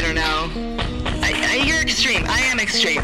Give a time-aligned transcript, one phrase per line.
[0.00, 0.72] I don't know.
[1.22, 2.24] I, I, you're extreme.
[2.26, 3.02] I am extreme.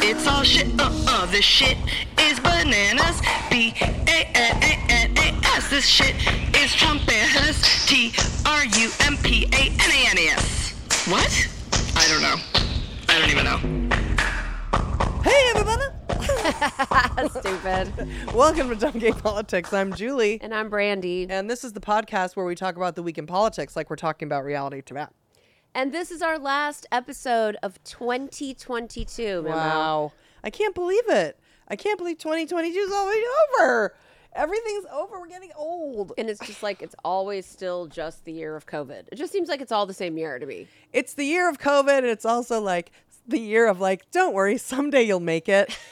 [0.00, 0.66] It's all shit.
[0.80, 1.26] Uh uh.
[1.26, 1.76] This shit
[2.18, 3.20] is bananas.
[3.50, 5.68] B A N A N A S.
[5.68, 6.14] This shit
[6.56, 7.86] is Trumpanas.
[7.86, 8.14] T
[8.46, 10.72] R U M P A N A N A S.
[11.10, 11.48] What?
[11.94, 12.36] I don't know.
[13.10, 13.58] I don't even know.
[15.22, 15.84] Hey, everybody!
[17.40, 18.34] Stupid.
[18.34, 19.74] Welcome to Dumb Gay Politics.
[19.74, 21.26] I'm Julie, And I'm Brandy.
[21.28, 23.96] and this is the podcast where we talk about the week in politics like we're
[23.96, 25.08] talking about reality TV.
[25.74, 29.42] And this is our last episode of 2022.
[29.42, 29.54] Memo.
[29.54, 30.12] Wow.
[30.42, 31.38] I can't believe it.
[31.68, 33.22] I can't believe 2022 is already
[33.60, 33.94] over.
[34.34, 35.20] Everything's over.
[35.20, 36.12] We're getting old.
[36.18, 39.08] And it's just like, it's always still just the year of COVID.
[39.12, 40.68] It just seems like it's all the same year to me.
[40.92, 42.90] It's the year of COVID, and it's also like
[43.26, 45.76] the year of like, don't worry, someday you'll make it.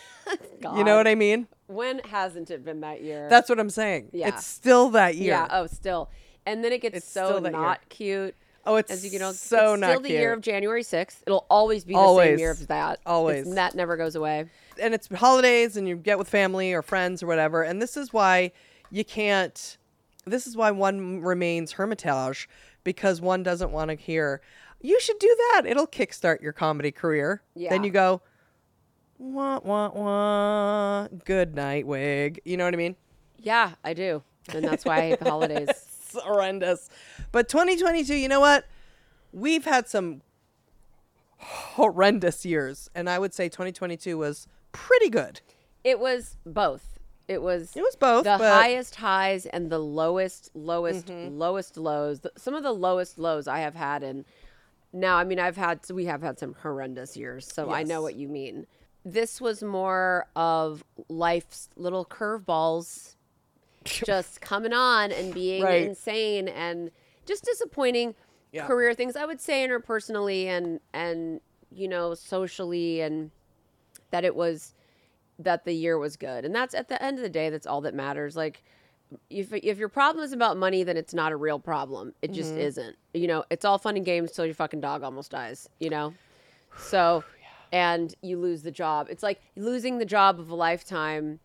[0.75, 1.47] You know what I mean?
[1.69, 3.29] When hasn't it been that year?
[3.31, 4.09] That's what I'm saying.
[4.13, 4.27] Yeah.
[4.27, 5.35] It's still that year.
[5.35, 5.49] Yeah.
[5.49, 6.11] Oh, still.
[6.45, 7.61] And then it gets It's so that year.
[7.61, 8.35] not cute.
[8.67, 11.19] Oh, it's As you know, so it's not still the year of January 6th.
[11.27, 12.31] It'll always be the Always.
[12.31, 13.01] same year of that.
[13.07, 13.41] Always.
[13.43, 14.47] It's- that never goes away.
[14.81, 18.13] and it's holidays and you get with family or friends or whatever and this is
[18.13, 18.53] why
[18.91, 19.79] you can't
[20.27, 22.47] this is why one remains hermitage
[22.85, 24.43] because one doesn't want to hear
[24.83, 27.71] you should do that it'll kickstart your comedy career Yeah.
[27.71, 28.21] then you go
[29.19, 32.97] wah wah wah good night wig you know what i mean
[33.39, 34.23] Yeah, I do.
[34.53, 35.71] And that's why I hate the holidays.
[36.23, 36.89] Horrendous
[37.33, 38.67] but 2022 you know what
[39.33, 40.23] we've had some
[41.39, 45.41] horrendous years and i would say 2022 was pretty good
[45.85, 46.99] It was both.
[47.29, 48.61] It was It was both, the but- Mm-hmm.
[48.61, 52.21] highest highs and the lowest, lowest, lowest lows.
[52.37, 54.25] Some of the lowest lows I have had, and
[54.93, 58.15] now I mean I've had we have had some horrendous years, so I know what
[58.15, 58.67] you mean.
[59.05, 63.16] This was more of life's little curveballs,
[64.07, 65.83] just coming on and being Right.
[65.83, 66.91] insane and
[67.27, 68.15] just disappointing
[68.53, 68.67] Yeah.
[68.67, 69.17] career things.
[69.17, 73.31] I would say interpersonally and and you know socially and
[74.11, 74.75] that it was
[75.39, 76.45] that the year was good.
[76.45, 78.37] And that's at the end of the day, that's all that matters.
[78.37, 78.63] Like,
[79.29, 82.15] if, if your problem is about money, then it's not a real problem.
[82.23, 82.61] It just Mm-hmm.
[82.63, 82.97] isn't.
[83.13, 86.15] You know, it's all fun and games till your fucking dog almost dies, you know?
[86.79, 87.23] So,
[87.73, 89.09] and you lose the job.
[89.11, 91.41] It's like losing the job of a lifetime.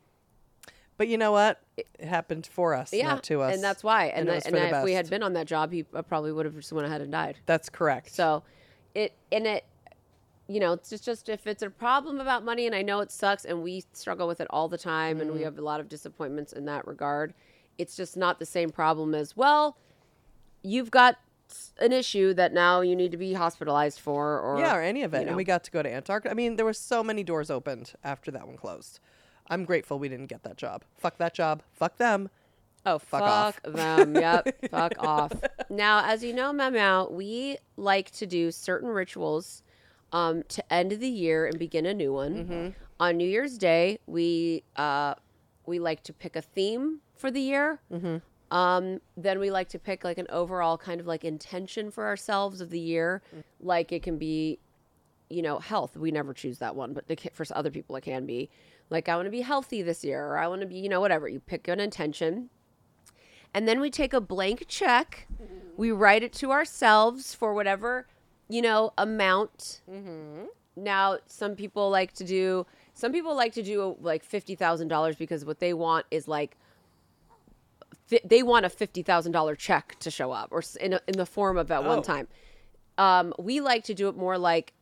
[0.98, 1.60] But you know what?
[1.78, 3.08] It happened for us, Yeah.
[3.08, 3.56] not to us.
[3.56, 4.06] And that's why.
[4.08, 6.32] And, I- was and the if we had been on that job, he uh, probably
[6.32, 7.38] would have just went ahead and died.
[7.46, 8.12] That's correct.
[8.14, 8.44] So
[8.94, 9.66] it and it
[10.48, 13.10] you know, it's just, just if it's a problem about money and I know it
[13.10, 15.38] sucks and we struggle with it all the time and Mm-hmm.
[15.40, 17.34] we have a lot of disappointments in that regard,
[17.78, 19.78] it's just not the same problem as, well,
[20.62, 21.20] you've got
[21.80, 25.14] an issue that now you need to be hospitalized for or yeah, or any of
[25.14, 25.20] it.
[25.20, 25.30] you know.
[25.30, 26.30] And we got to go to Antarctica.
[26.32, 29.00] I mean, there were so many doors opened after that one closed.
[29.52, 30.84] I'm grateful we didn't get that job.
[30.98, 31.62] Fuck that job.
[31.74, 32.30] Fuck them.
[32.86, 33.62] Oh, fuck, off.
[33.64, 34.16] them.
[34.16, 35.34] Yep, fuck off.
[35.70, 39.62] Now, as you know, Memo, we like to do certain rituals
[40.14, 42.36] um, to end the year and begin a new one.
[42.36, 42.70] Mm-hmm.
[43.00, 45.14] On New Year's Day, we uh,
[45.68, 47.80] we like to pick a theme for the year.
[47.94, 48.18] Mm-hmm.
[48.56, 52.62] Um, then we like to pick like an overall kind of like intention for ourselves
[52.62, 53.22] of the year.
[53.36, 53.44] Mm.
[53.62, 54.60] Like it can be
[55.32, 55.96] you know, health.
[55.96, 58.50] We never choose that one, but for other people, it can be
[58.92, 61.00] like, I want to be healthy this year, or I want to be, you know,
[61.02, 61.28] whatever.
[61.28, 62.50] You pick an intention.
[63.54, 65.28] And then we take a blank check,
[65.76, 68.08] we write it to ourselves for whatever,
[68.48, 69.82] you know, amount.
[70.78, 75.60] Now, some people like to do, some people like to do like $50,000 because what
[75.60, 76.56] they want is like,
[78.26, 81.70] they want a $50,000 check to show up or in, a, in the form of
[81.72, 81.88] at Oh.
[81.88, 82.28] one time.
[82.98, 84.74] Um, we like to do it more like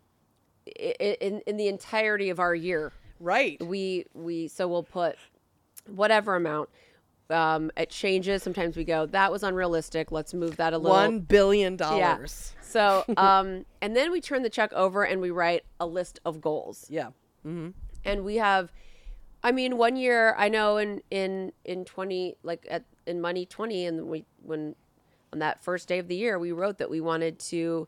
[0.79, 3.61] in, in the entirety of our year Right.
[3.63, 5.15] we we so we'll put
[5.87, 6.69] whatever amount
[7.29, 11.19] um it changes sometimes we go that was unrealistic let's move that a little One
[11.19, 12.53] billion dollars.
[12.55, 16.19] yeah so um and then we turn the check over and we write a list
[16.25, 17.07] of goals Yeah.
[17.45, 17.69] Mm-hmm.
[18.05, 18.71] and we have
[19.43, 23.85] i mean one year i know in in in 20 like at in money 20
[23.85, 24.75] and we when
[25.31, 27.87] on that first day of the year we wrote that we wanted to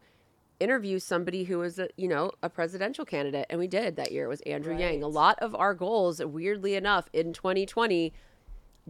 [0.62, 4.26] interview somebody who was a you know a presidential candidate and we did that year.
[4.26, 5.04] It was andrew yang.
[5.04, 8.14] A lot of our goals weirdly enough in 2020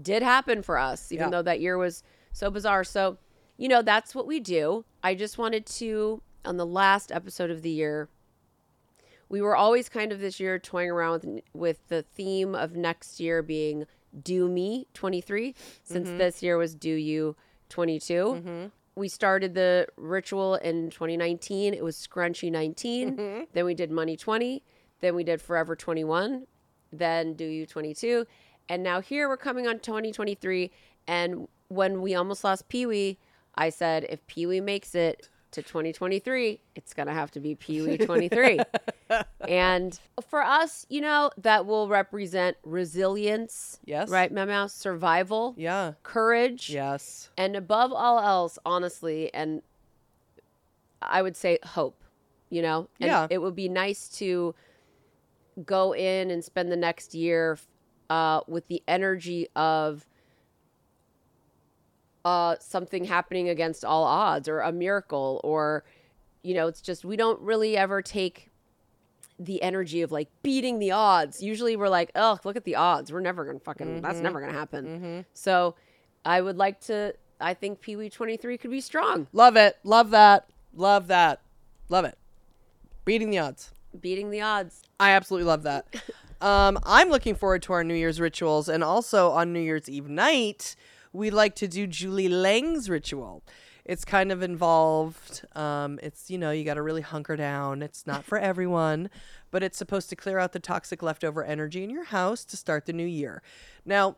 [0.01, 1.31] did happen for us even Yeah.
[1.31, 2.83] though that year was so bizarre.
[2.83, 3.17] So
[3.57, 4.85] you know, that's what we do.
[5.03, 8.09] I just wanted to, on the last episode of the year,
[9.29, 13.19] we were always kind of this year toying around with, with the theme of next
[13.19, 13.85] year being
[14.23, 16.17] do me 23 since mm-hmm.
[16.17, 17.35] this year was do you
[17.69, 18.65] 22 mm-hmm.
[18.95, 23.43] We started the ritual in 2019 it was scrunchy 19 mm-hmm.
[23.53, 24.63] then we did money 20
[24.99, 26.45] then we did forever 21
[26.91, 28.25] then do you 22
[28.69, 30.71] and now here we're coming on 2023
[31.07, 33.17] and when we almost lost pee-wee
[33.55, 38.61] i said if pee-wee makes it to 2023 it's gonna have to be pee-wee 23
[39.47, 39.99] and
[40.29, 44.09] for us you know that will represent resilience Yes.
[44.09, 44.67] right Memo?
[44.67, 45.93] survival Yeah.
[46.03, 47.29] courage Yes.
[47.37, 49.61] and above all else honestly and
[51.01, 52.01] i would say hope
[52.49, 53.27] you know and Yeah.
[53.29, 54.55] it would be nice to
[55.65, 57.59] go in and spend the next year
[58.09, 60.05] uh, with the energy of
[62.25, 65.83] uh, something happening against all odds or a miracle or
[66.43, 68.49] you know it's just we don't really ever take
[69.39, 73.11] the energy of like beating the odds usually we're like oh look at the odds
[73.11, 75.73] we're never gonna fucking that's never gonna happen so
[76.25, 79.77] i would like to i think pee-wee 23 could be strong Love it.
[79.83, 80.47] Love that.
[80.75, 81.41] Love that.
[81.89, 82.17] Love it.
[83.03, 83.71] Beating the odds.
[83.99, 85.85] beating the odds I absolutely love that.
[86.41, 90.09] Um, I'm looking forward to our New Year's rituals, and also on New Year's Eve
[90.09, 90.75] night,
[91.13, 93.43] we like to do Julie Lang's ritual.
[93.83, 95.43] It's kind of involved.
[95.55, 97.81] Um, it's you know you got to really hunker down.
[97.81, 99.09] It's not for everyone,
[99.49, 102.85] but it's supposed to clear out the toxic leftover energy in your house to start
[102.85, 103.41] the new year.
[103.85, 104.17] Now,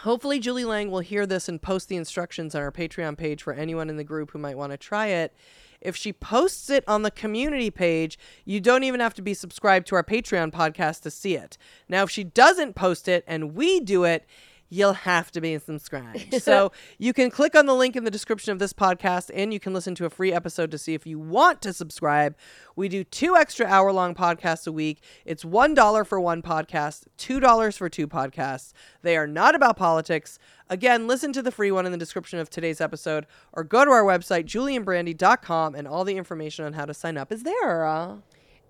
[0.00, 3.52] Hopefully, Julie Lang will hear this and post the instructions on our Patreon page for
[3.52, 5.34] anyone in the group who might want to try it.
[5.80, 9.86] If she posts it on the community page, you don't even have to be subscribed
[9.88, 11.58] to our Patreon podcast to see it.
[11.88, 14.24] Now, if she doesn't post it and we do it,
[14.72, 16.40] you'll have to be subscribed.
[16.42, 19.60] so you can click on the link in the description of this podcast and you
[19.60, 22.34] can listen to a free episode to see if you want to subscribe.
[22.74, 25.02] We do two extra hour long podcasts a week.
[25.26, 28.72] It's $1 for one podcast, $2 for two podcasts.
[29.02, 30.38] They are not about politics.
[30.70, 33.90] Again, listen to the free one in the description of today's episode or go to
[33.90, 37.84] our website, julianbrandy.com, and all the information on how to sign up is there.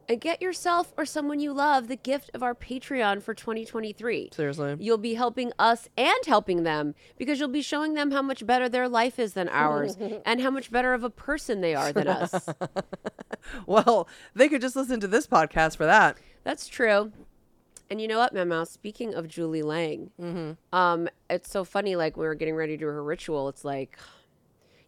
[0.08, 4.30] Uh, and get yourself or someone you love the gift of our patreon for 2023
[4.32, 4.76] seriously.
[4.78, 8.68] You'll be helping us and helping them because you'll be showing them how much better
[8.68, 9.96] their life is than ours
[10.26, 12.48] and how much better of a person they are than us.
[13.66, 16.16] Well, they could just listen to this podcast for that.
[16.44, 17.12] That's true.
[17.90, 18.64] And you know what, Memo?
[18.64, 20.52] Speaking of Julie Lang, Mm-hmm.
[20.76, 21.96] um, it's so funny.
[21.96, 23.98] Like when we were getting ready to do her ritual, it's like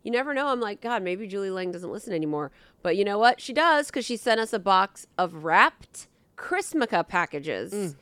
[0.05, 0.47] you never know.
[0.49, 2.53] I'm like, God, maybe Julie Lang doesn't listen anymore.
[2.83, 3.41] But you know what?
[3.41, 6.06] She does because she sent us a box of wrapped
[6.37, 7.97] Chrismica packages.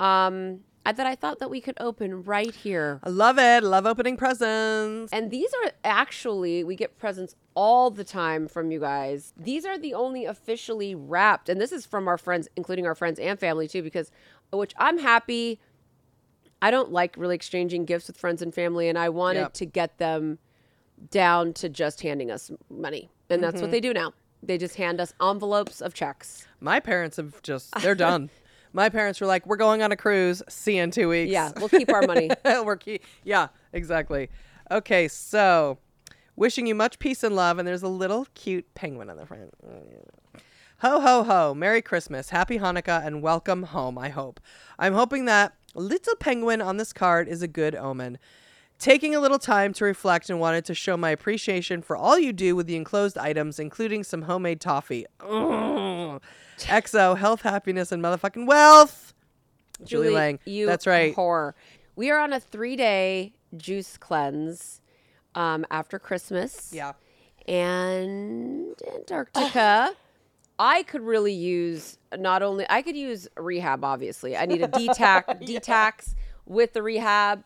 [0.00, 0.04] Mm.
[0.04, 3.00] Um, I, that I thought that we could open right here.
[3.02, 3.64] I love it.
[3.64, 5.12] Love opening presents.
[5.12, 9.32] And these are actually, we get presents all the time from you guys.
[9.36, 13.18] These are the only officially wrapped, and this is from our friends, including our friends
[13.18, 14.12] and family too, because
[14.52, 15.58] which I'm happy.
[16.62, 19.52] I don't like really exchanging gifts with friends and family, and I wanted Yep.
[19.54, 20.38] to get them
[21.10, 23.10] down to just handing us money.
[23.30, 23.62] And that's Mm-hmm.
[23.62, 24.12] what they do now.
[24.42, 26.46] They just hand us envelopes of checks.
[26.60, 28.30] My parents have just, they're done.
[28.72, 30.42] My parents were like, we're going on a cruise.
[30.48, 31.30] See you in two weeks.
[31.32, 32.30] Yeah, we'll keep our money.
[32.44, 33.00] we're key.
[33.24, 34.28] Yeah, exactly.
[34.70, 35.78] Okay, so
[36.36, 37.58] wishing you much peace and love.
[37.58, 39.52] And there's a little cute penguin on the front.
[40.80, 41.54] Ho, ho, ho.
[41.54, 42.28] Merry Christmas.
[42.30, 44.40] Happy Hanukkah and welcome home, I hope.
[44.78, 48.18] I'm hoping that little penguin on this card is a good omen.
[48.78, 52.32] Taking a little time to reflect and wanted to show my appreciation for all you
[52.32, 55.06] do with the enclosed items, including some homemade toffee.
[55.20, 56.20] Ugh.
[56.58, 59.14] XO, health, happiness, and motherfucking wealth.
[59.84, 60.38] Julie, Lang.
[60.44, 61.14] You That's right.
[61.14, 61.52] Whore.
[61.96, 64.80] We are on a three day juice cleanse
[65.34, 66.70] um, after Christmas.
[66.72, 66.92] Yeah.
[67.46, 69.92] And Antarctica.
[70.58, 73.84] I could really use not only I could use rehab.
[73.84, 76.14] Obviously, I need a detax detox
[76.46, 77.44] with the rehab.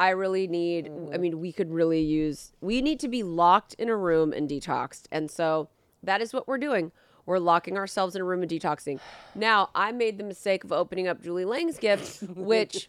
[0.00, 0.86] I really need.
[0.86, 1.20] I Mm.
[1.20, 2.52] mean, we could really use.
[2.60, 5.68] We need to be locked in a room and detoxed, and so
[6.02, 6.90] that is what we're doing.
[7.26, 8.98] We're locking ourselves in a room and detoxing.
[9.34, 12.88] Now, I made the mistake of opening up Julie Lang's gift, which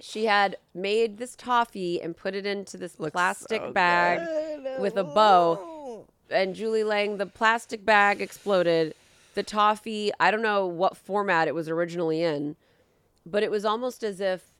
[0.00, 4.26] she had made this toffee and put it into this plastic so bag
[4.64, 4.80] good.
[4.80, 6.06] with a bow.
[6.30, 8.94] And Julie Lang, the plastic bag exploded.
[9.34, 12.56] The toffee, I don't know what format it was originally in,
[13.26, 14.53] but it was almost as if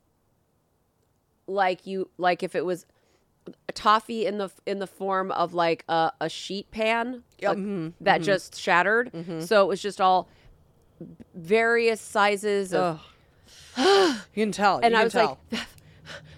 [1.47, 2.87] like you like if it was
[3.69, 7.49] a toffee in the in the form of like a, a sheet pan Yep.
[7.49, 7.89] like, mm-hmm.
[8.01, 8.25] that mm-hmm.
[8.25, 9.13] just shattered.
[9.13, 9.41] Mm-hmm.
[9.41, 10.29] So it was just all
[11.35, 13.03] various sizes of
[13.77, 14.81] you can tell.
[14.83, 15.39] and I was tell.
[15.53, 15.61] like,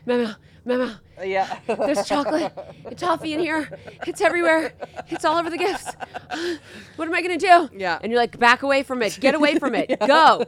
[0.07, 1.59] Mama, Mama, Yeah.
[1.67, 2.53] there's chocolate
[2.85, 3.71] and toffee in here.
[4.07, 4.73] It's everywhere.
[5.09, 5.87] It's all over the gifts.
[6.31, 6.57] Uh,
[6.97, 7.69] what am I gonna do?
[7.73, 7.99] Yeah.
[8.03, 9.17] And you're like, back away from it.
[9.21, 9.97] Get away from it.
[10.07, 10.45] Go.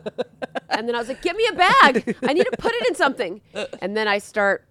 [0.71, 2.17] And then I was like, get me a bag.
[2.25, 3.41] I need to put it in something.
[3.81, 4.67] And then I start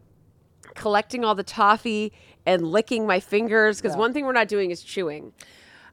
[0.75, 2.11] collecting all the toffee
[2.45, 5.33] and licking my fingers because one thing we're not doing is chewing.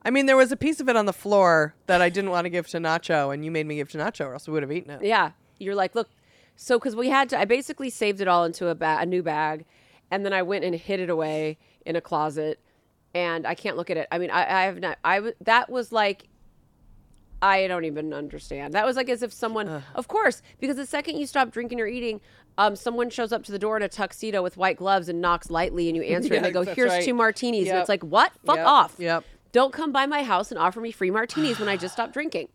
[0.05, 2.45] I mean, there was a piece of it on the floor that I didn't want
[2.45, 4.63] to give to Nacho, and you made me give to Nacho, or else we would
[4.63, 5.03] have eaten it.
[5.03, 5.31] Yeah.
[5.59, 6.11] You're like, look.
[6.57, 9.23] So, because we had to, I basically saved it all into a, ba- a new
[9.23, 9.65] bag,
[10.11, 12.61] and then I went and hid it away in a closet,
[13.15, 14.07] and I can't look at it.
[14.13, 14.99] I mean, I, I have not.
[15.05, 16.29] I w- that was like,
[17.43, 18.73] I don't even understand.
[18.75, 21.87] That was like as if someone, of course, because the second you stop drinking or
[21.87, 22.21] eating,
[22.57, 25.51] um, someone shows up to the door in a tuxedo with white gloves and knocks
[25.51, 27.05] lightly, and you answer, and they go, "Here's right.
[27.05, 28.33] two martinis," and it's like, what?
[28.47, 28.67] Fuck Yep.
[28.67, 28.95] off.
[28.99, 29.25] Yep.
[29.53, 32.49] Don't come by my house and offer me free martinis when I just stopped drinking.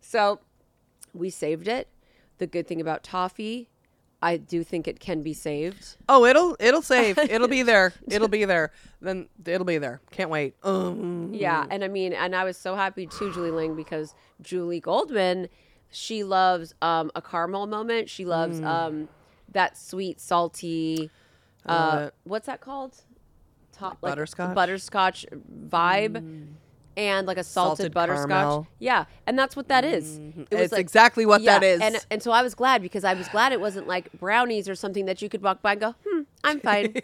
[0.00, 0.40] So
[1.14, 1.88] we saved it.
[2.42, 3.68] The good thing about toffee,
[4.20, 5.96] I do think it can be saved.
[6.08, 7.16] Oh, it'll it'll save.
[7.30, 7.92] It'll be there.
[8.08, 8.72] It'll be there.
[9.00, 10.00] Then it'll be there.
[10.10, 10.56] Can't wait.
[10.64, 14.80] Um, Yeah, and I mean, and I was so happy too, Julie Lang, because Julie
[14.80, 15.46] Goldman,
[15.88, 18.10] she loves um, a caramel moment.
[18.10, 19.08] She loves um,
[19.52, 21.12] that sweet, salty.
[21.64, 22.96] love Uh, what's that called?
[23.70, 24.56] Top like Butterscotch?
[24.56, 25.26] Butterscotch
[25.68, 26.48] vibe.
[26.96, 28.66] And like a salted, Salted butterscotch, caramel.
[28.78, 30.18] yeah, and that's what that is.
[30.18, 31.80] It It's exactly what that is.
[31.80, 34.74] and and so I was glad because I was glad it wasn't like brownies or
[34.74, 36.94] something that you could walk by and go, hmm, I'm fine.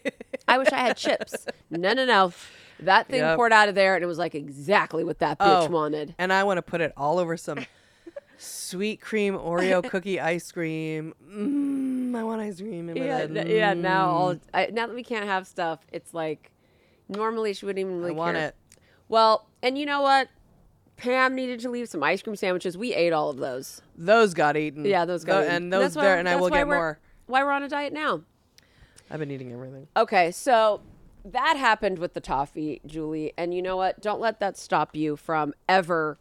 [0.47, 1.47] I wish I had chips.
[1.71, 2.33] No, no, no.
[2.81, 3.37] That thing Yep.
[3.37, 6.15] poured out of there, and it was like exactly what that bitch Oh, wanted.
[6.19, 7.65] And I want to put it all over some
[8.37, 11.13] sweet cream Oreo cookie ice cream.
[11.27, 13.75] Mm, I want ice cream in my Yeah, yeah.
[13.75, 14.41] Now, all Mm.
[14.55, 16.53] I, now that we can't have stuff, it's like
[17.09, 18.49] normally she wouldn't even really I want care.
[18.49, 18.57] it.
[19.09, 20.29] Well, and you know what?
[20.97, 22.77] Pam needed to leave some ice cream sandwiches.
[22.77, 23.83] We ate all of those.
[23.97, 24.85] Those got eaten.
[24.85, 25.55] Yeah, those got Tho- eaten.
[25.55, 26.99] and those That's why- there, and I that's will why get we're- more.
[27.27, 28.23] Why we're on a diet now?
[29.11, 29.87] I've been eating everything.
[29.97, 30.81] Okay, so
[31.25, 33.33] that happened with the toffee, Julie.
[33.37, 34.01] And you know what?
[34.01, 36.19] Don't let that stop you from ever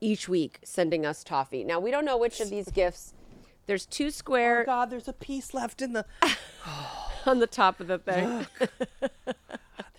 [0.00, 1.62] each week sending us toffee.
[1.62, 3.12] Now, we don't know which of these gifts.
[3.66, 6.04] There's two square Oh God, there's a piece left in the.
[7.26, 8.46] on the top of the thing.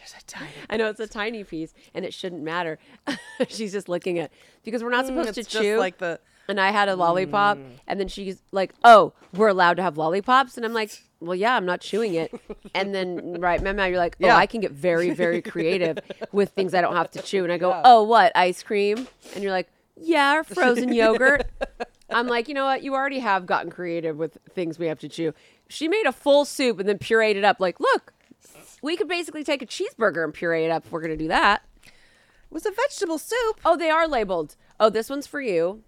[0.01, 0.51] There's a tiny.
[0.69, 2.79] I know it's a tiny piece and it shouldn't matter.
[3.49, 4.31] She's just licking it
[4.63, 5.77] because we're not supposed Mm, to just chew.
[5.77, 6.19] like the.
[6.47, 10.57] and I had a lollipop, and then she's like, "Oh, we're allowed to have lollipops,"
[10.57, 12.33] and I'm like, "Well, yeah, I'm not chewing it."
[12.73, 14.37] And then, right, Mama, you're like, "Oh, Yeah.
[14.37, 15.99] I can get very, very creative
[16.31, 17.81] with things I don't have to chew," and I go, Yeah.
[17.85, 21.43] "Oh, what ice cream?" And you're like, "Yeah, or frozen yogurt."
[22.09, 22.81] I'm like, you know what?
[22.83, 25.33] You already have gotten creative with things we have to chew.
[25.69, 27.61] She made a full soup and then pureed it up.
[27.61, 28.11] Like, look,
[28.81, 31.63] we could basically take a cheeseburger and puree it up if we're gonna do that.
[31.85, 31.91] It
[32.53, 33.59] was a vegetable soup.
[33.63, 34.55] Oh, they are labeled.
[34.79, 35.83] Oh, this one's for you.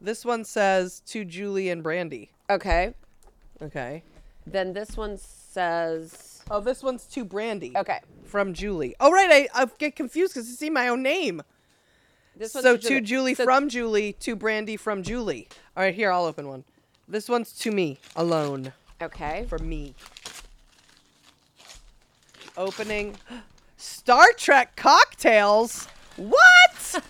[0.00, 2.30] This one says to Julie and Brandy.
[2.50, 2.94] Okay.
[3.60, 4.02] Okay.
[4.46, 6.42] Then this one says.
[6.50, 7.72] Oh, this one's to Brandy.
[7.76, 8.00] Okay.
[8.24, 8.94] From Julie.
[9.00, 9.48] Oh, right.
[9.54, 11.42] I, I get confused because I see my own name.
[12.36, 15.48] This one's So to Julie So- from Julie to Brandy from Julie.
[15.76, 16.64] All right, here I'll open one.
[17.08, 18.72] This one's to me alone
[19.02, 19.46] Okay.
[19.48, 19.94] for me.
[22.58, 23.16] Opening
[23.76, 25.86] Star Trek cocktails.
[26.16, 27.02] What?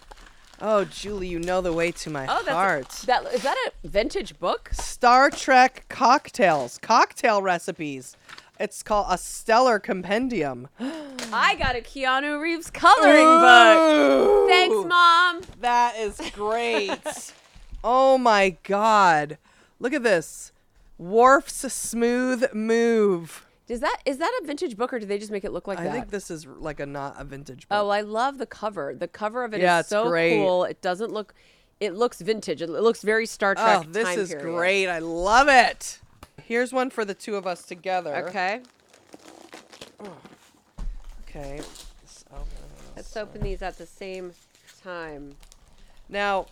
[0.60, 2.88] oh, Julie, you know the way to my Oh, that's heart.
[3.06, 4.70] that is that a vintage book?
[4.72, 8.16] Star Trek cocktails, cocktail recipes.
[8.58, 10.66] It's called a stellar compendium.
[11.32, 14.48] I got a Keanu Reeves coloring book.
[14.48, 15.42] Thanks, mom.
[15.60, 17.32] That is great.
[17.84, 19.38] oh my god.
[19.78, 20.50] Look at this.
[20.98, 23.46] Worf's smooth move.
[23.68, 25.78] Is that is that a vintage book or do they just make it look like
[25.78, 25.90] I that?
[25.90, 27.78] I think this is like a not a vintage book.
[27.78, 28.94] oh, I love the cover.
[28.98, 30.36] The cover of it is Yeah, it's so great.
[30.38, 30.64] cool.
[30.64, 31.34] It doesn't look.
[31.80, 32.62] It looks vintage.
[32.62, 33.84] It looks very Star Trek.
[33.86, 34.44] Oh, this is period.
[34.56, 34.88] great.
[34.88, 36.00] I love it.
[36.42, 38.26] Here's one for the two of us together.
[38.28, 38.62] Okay,
[41.28, 41.60] Okay.
[42.02, 42.96] Let's open this.
[42.96, 44.32] let's open these at the same
[44.82, 45.34] time.
[46.08, 46.46] Now.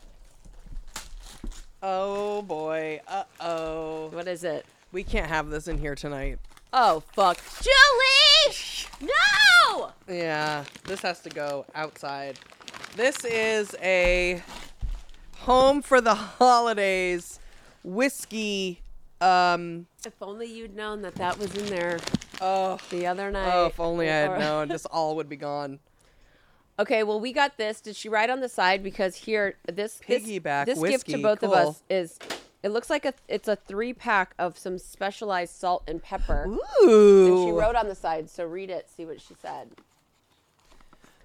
[1.82, 3.00] Oh boy.
[3.08, 4.08] Uh oh.
[4.12, 4.66] What is it?
[4.92, 6.38] We can't have this in here tonight.
[6.72, 8.56] Oh fuck, Julie!
[9.00, 9.92] No!
[10.08, 12.38] Yeah, this has to go outside.
[12.96, 14.42] This is a
[15.38, 17.38] home for the holidays
[17.84, 18.80] whiskey.
[19.20, 19.86] Um.
[20.04, 21.98] If only you'd known that that was in there
[22.40, 22.78] Oh.
[22.90, 23.50] the other night.
[23.52, 25.78] Oh, if only I had known, this all would be gone.
[26.78, 27.80] Okay, well, we got this.
[27.80, 28.82] Did she write on the side?
[28.82, 32.18] Because here, this this- Piggyback this, gift to both of us is.
[32.66, 36.48] It looks like a it's a three pack of some specialized salt and pepper.
[36.48, 37.26] Ooh.
[37.28, 39.70] And she wrote on the side, so read it, see what she said.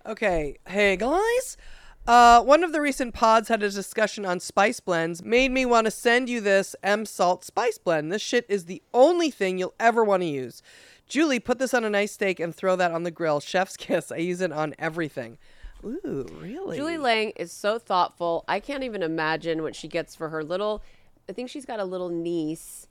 [0.05, 1.57] Okay, hey guys.
[2.05, 5.85] Uh, one of the recent pods had a discussion on spice blends, made me want
[5.85, 8.11] to send you this M Salt spice blend.
[8.11, 10.61] This shit is the only thing you'll ever want to use.
[11.07, 13.39] Julie, put this on a nice steak and throw that on the grill.
[13.39, 14.11] Chef's kiss.
[14.11, 15.39] I use it on everything.
[15.83, 16.77] Ooh, really?
[16.77, 18.45] Julie Lang is so thoughtful.
[18.47, 20.83] I can't even imagine what she gets for her little.
[21.31, 22.87] I think she's got a little niece,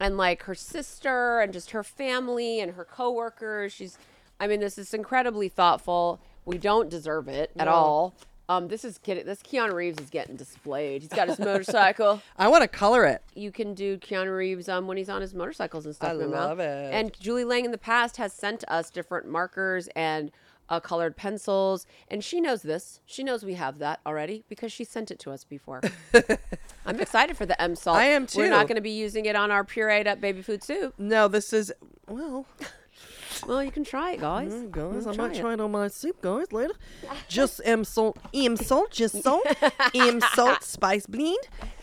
[0.00, 3.72] and like her sister, and just her family and her coworkers.
[3.72, 3.96] She's.
[4.40, 6.20] I mean, this is incredibly thoughtful.
[6.44, 7.72] We don't deserve it at No.
[7.72, 8.14] all.
[8.48, 11.02] Um, this is getting this Keanu Reeves is getting displayed.
[11.02, 12.20] He's got his motorcycle.
[12.36, 13.22] I want to color it.
[13.34, 16.12] You can do Keanu Reeves um, when he's on his motorcycles and stuff.
[16.12, 16.48] I the mouth.
[16.48, 16.92] love it.
[16.94, 20.30] And Julie Lang in the past has sent us different markers and
[20.68, 23.00] uh, colored pencils, and she knows this.
[23.06, 25.80] She knows we have that already because she sent it to us before.
[26.86, 27.96] I'm excited for the M salt.
[27.98, 28.38] I am too.
[28.40, 30.94] We're not going to be using it on our pureed up baby food soup.
[30.98, 31.72] No, this is
[32.08, 32.46] well.
[33.46, 34.52] Well, you can try it, guys.
[34.52, 35.40] Mm, guys, I Try might it.
[35.40, 36.74] try it on my soup, guys, later.
[37.28, 39.46] Just M salt, M salt, just salt,
[39.94, 41.38] M salt, spice blend,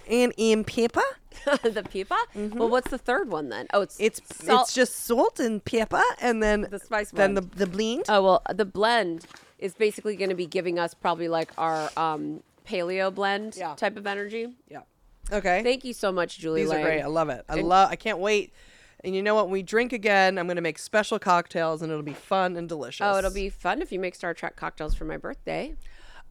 [0.10, 1.02] and M pepper.
[1.64, 2.16] the pipa.
[2.56, 3.68] Well, what's the third one then?
[3.74, 4.06] Oh, it's Mm-hmm.
[4.06, 4.62] It's salt.
[4.64, 7.58] it's just salt and pepper, and then The spice then the blend.
[7.60, 8.06] the blend.
[8.10, 9.26] Oh well, the blend
[9.60, 13.76] is basically going to be giving us probably like our um, paleo blend Yeah.
[13.76, 14.56] type of energy.
[14.70, 14.82] yeah.
[15.32, 15.64] Okay.
[15.64, 16.62] Thank you so much, Julie.
[16.64, 17.02] These are great.
[17.02, 17.44] I love it.
[17.50, 17.90] I And- love.
[17.92, 18.54] I can't wait.
[19.04, 19.46] And you know what?
[19.46, 23.02] When we drink again, I'm gonna make special cocktails, and it'll be fun and delicious.
[23.06, 25.76] Oh, it'll be fun if you make Star Trek cocktails for my birthday.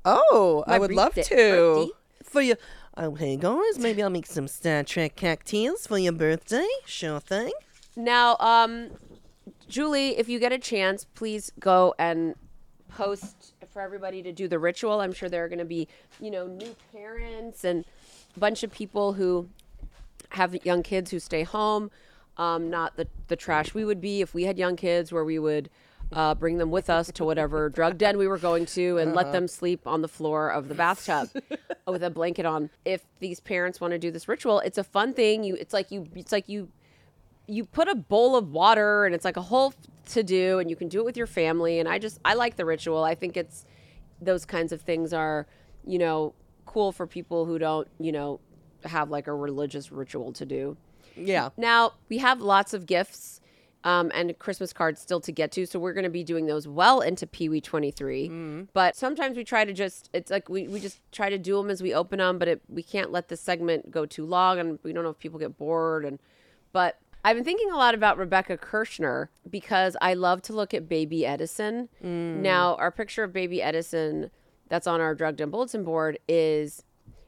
[0.04, 1.20] Oh, I My would love to.
[1.20, 1.88] birthday.
[2.24, 2.54] For you.
[2.96, 6.68] Hey guys, maybe I'll make some Star Trek cocktails for your birthday.
[6.86, 7.50] Sure thing.
[7.96, 8.90] Now, um,
[9.68, 12.36] Julie, if you get a chance, please go and
[12.88, 15.00] post for everybody to do the ritual.
[15.00, 15.88] I'm sure there are going to be,
[16.20, 17.84] you know, new parents and
[18.36, 19.48] a bunch of people who
[20.28, 21.90] have young kids who stay home.
[22.36, 25.40] Um, not the the trash we would be if we had young kids, where we
[25.40, 25.68] would
[26.14, 29.32] uh, bring them with us to whatever drug den we were going to and let
[29.32, 31.28] them sleep on the floor of the bathtub
[31.86, 32.70] with a blanket on.
[32.84, 35.44] If these parents want to do this ritual, it's a fun thing.
[35.44, 36.68] You, it's like you, it's like you
[37.46, 39.74] you put a bowl of water and it's like a whole
[40.06, 42.56] to do and you can do it with your family and i just i like
[42.56, 43.66] the ritual i think it's
[44.20, 45.46] those kinds of things are
[45.86, 46.32] you know
[46.64, 48.40] cool for people who don't you know
[48.86, 50.74] have like a religious ritual to do
[51.16, 51.50] Yeah.
[51.58, 53.40] now we have lots of gifts
[53.84, 56.66] um, and Christmas cards still to get to, so we're going to be doing those
[56.66, 58.66] well into Pee Wee 23.
[58.72, 61.70] But sometimes we try to just, it's like we, we just try to do them
[61.70, 64.78] as we open them, but it, we can't let the segment go too long, and
[64.82, 66.04] we don't know if people get bored.
[66.04, 66.18] And
[66.72, 70.88] But I've been thinking a lot about Rebecca Kirshner because I love to look at
[70.88, 71.88] baby Edison.
[72.02, 74.30] Now, our picture of baby Edison
[74.68, 76.82] that's on our Drug Den bulletin board is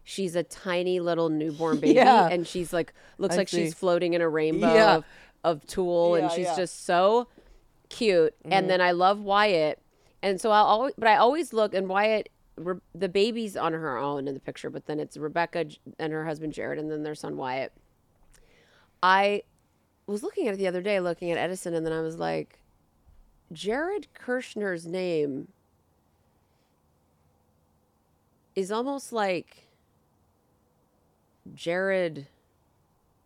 [0.04, 2.28] she's a tiny little newborn baby Yeah.
[2.28, 3.64] and she's like looks I like see.
[3.64, 5.00] she's floating in a rainbow Yeah.
[5.46, 6.50] Of, of tulle and she's yeah.
[6.50, 6.60] Mm-hmm.
[6.60, 7.28] just so
[7.88, 9.80] cute and then i love wyatt
[10.22, 13.96] and so i'll always but i always look and wyatt Re- the baby's on her
[13.96, 15.66] own in the picture but then it's rebecca
[15.98, 17.72] and her husband jared and then their son wyatt
[19.02, 19.42] i
[20.06, 22.58] was looking at it the other day looking at edison and then i was like
[23.52, 25.48] jared kirshner's name
[28.56, 29.68] is almost like
[31.54, 32.26] jared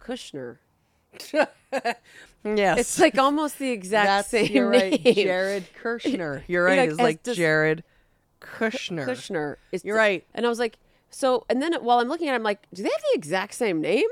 [0.00, 0.59] kushner
[2.44, 2.78] Yes.
[2.78, 5.04] it's like almost the exact That's same you're right.
[5.04, 5.14] name.
[5.14, 6.42] Jared Kushner.
[6.48, 6.78] You're right.
[6.78, 7.85] like, it's like does- Jared
[8.40, 9.04] Kushner.
[9.06, 9.56] Kushner.
[9.72, 10.24] Is You're right.
[10.35, 10.78] And I was like,
[11.11, 13.54] so, and then while I'm looking at it, I'm like, do they have the exact
[13.54, 14.09] same name?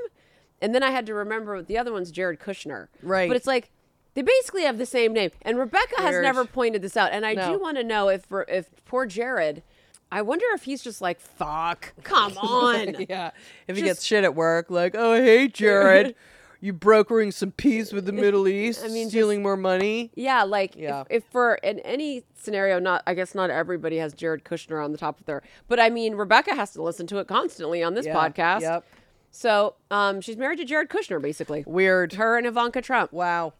[0.61, 2.87] And then I had to remember the other one's Jared Kushner.
[3.01, 3.27] Right.
[3.29, 3.71] But it's like,
[4.13, 5.31] they basically have the same name.
[5.41, 7.11] And Rebecca has never pointed this out.
[7.11, 7.53] And I No.
[7.53, 9.63] do want to know if, if poor Jared,
[10.11, 12.95] I wonder if he's just like, fuck, come on.
[13.09, 13.31] yeah.
[13.67, 16.15] If he gets shit at work, like, oh, hey, Jared,
[16.61, 20.11] you brokering some peace with the Middle East, I mean, stealing more money.
[20.15, 21.01] Yeah, like Yeah.
[21.09, 24.91] If, if for in any scenario, not I guess not everybody has Jared Kushner on
[24.91, 27.93] the top of their, but I mean Rebecca has to listen to it constantly on
[27.93, 28.15] this Yeah.
[28.15, 28.61] podcast.
[28.61, 28.85] Yep.
[29.31, 31.63] So um, she's married to Jared Kushner, basically.
[31.67, 32.13] Weird.
[32.13, 33.13] Her and Ivanka Trump.
[33.13, 33.53] Wow.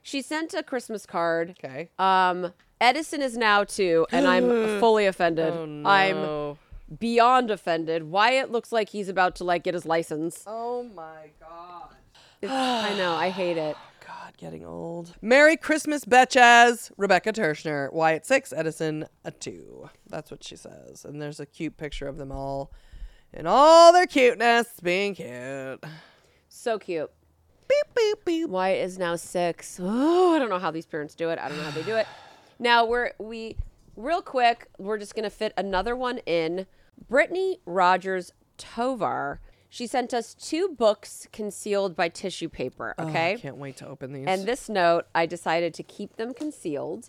[0.00, 1.56] She sent a Christmas card.
[1.62, 1.90] Okay.
[1.98, 4.48] Um, Edison is now too, and I'm
[4.80, 5.52] fully offended.
[5.52, 5.88] Oh, no.
[5.88, 8.04] I'm beyond offended.
[8.10, 10.42] Wyatt looks like he's about to like get his license.
[10.46, 11.94] Oh, my God.
[12.42, 13.14] It's- I know.
[13.14, 13.76] I hate it.
[14.06, 15.14] God, getting old.
[15.22, 16.90] Merry Christmas, betches.
[16.96, 19.88] Rebecca Kirshner, Wyatt six, Edison a two.
[20.08, 21.04] That's what she says.
[21.04, 22.72] And there's a cute picture of them all
[23.32, 25.82] in all their cuteness, being cute.
[26.48, 27.10] So cute.
[27.68, 28.48] Beep beep beep.
[28.50, 29.78] Wyatt is now six.
[29.82, 31.38] Oh, I don't know how these parents do it.
[31.38, 32.06] I don't know how they do it.
[32.58, 33.56] Now we're we
[33.96, 34.68] real quick.
[34.78, 36.66] We're just gonna fit another one in.
[37.08, 39.40] Brittany Rogers Tovar.
[39.72, 42.94] She sent us two books concealed by tissue paper.
[42.98, 44.26] Oh, I can't wait to open these.
[44.28, 47.08] and this note, I decided to keep them concealed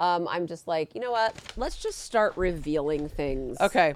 [0.00, 1.34] um, I'm just like, you know what?
[1.56, 3.60] Let's just start revealing things.
[3.60, 3.94] Okay.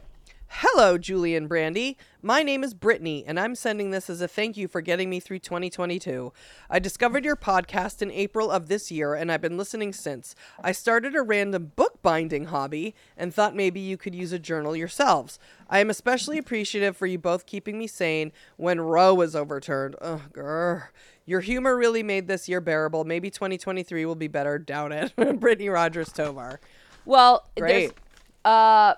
[0.50, 1.98] Hello, Julie and Brandy.
[2.22, 5.20] My name is Brittany, and I'm sending this as a thank you for getting me
[5.20, 6.32] through 2022.
[6.70, 10.34] I discovered your podcast in April of this year, and I've been listening since.
[10.62, 15.38] I started a random bookbinding hobby and thought maybe you could use a journal yourselves.
[15.68, 19.96] I am especially appreciative for you both keeping me sane when Roe was overturned.
[20.00, 20.88] Ugh, grr.
[21.26, 23.04] Your humor really made this year bearable.
[23.04, 24.58] Maybe 2023 will be better.
[24.58, 25.14] Doubt it.
[25.40, 26.58] Brittany Rogers Tovar.
[27.04, 27.92] Well, Great.
[28.46, 28.94] uh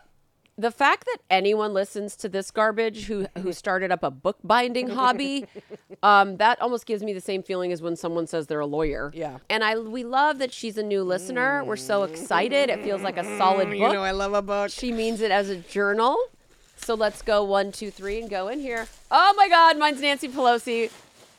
[0.60, 5.46] the fact that anyone listens to this garbage who who started up a bookbinding hobby,
[6.02, 9.10] um, that almost gives me the same feeling as when someone says they're a lawyer.
[9.14, 9.38] Yeah.
[9.48, 11.64] And I we love that she's a new listener.
[11.64, 12.68] We're so excited.
[12.68, 13.76] It feels like a solid book.
[13.76, 14.70] You know, I love a book.
[14.70, 16.16] she means it as a journal.
[16.76, 18.86] So let's go one, two, three, and go in here.
[19.10, 20.90] Oh my God, mine's Nancy Pelosi.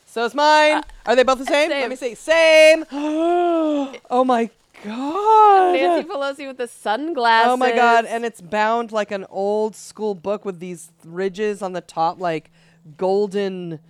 [0.06, 0.82] So is mine.
[1.06, 1.70] Are they both the same?
[1.70, 1.80] Uh, same.
[1.80, 2.14] Let me see.
[2.14, 2.84] Same.
[2.92, 4.50] oh my
[4.84, 5.72] god.
[5.74, 7.52] Nancy Pelosi with the sunglasses.
[7.52, 11.72] Oh my god, and it's bound like an old school book with these ridges on
[11.72, 12.50] the top, like
[12.96, 13.80] golden.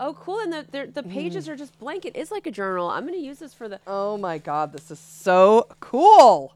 [0.00, 0.38] Oh, cool.
[0.40, 1.12] And the the, the Mm.
[1.12, 2.04] pages are just blank.
[2.04, 2.88] It is like a journal.
[2.88, 6.54] I'm going to use this for the Oh my god, this is so cool.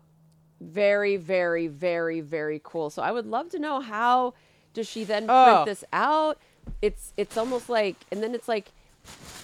[0.61, 2.89] very, very, very, very cool.
[2.91, 4.35] So I would love to know how
[4.75, 5.65] does she then print Oh.
[5.67, 6.39] this out?
[6.81, 8.71] It's it's almost like, and then it's like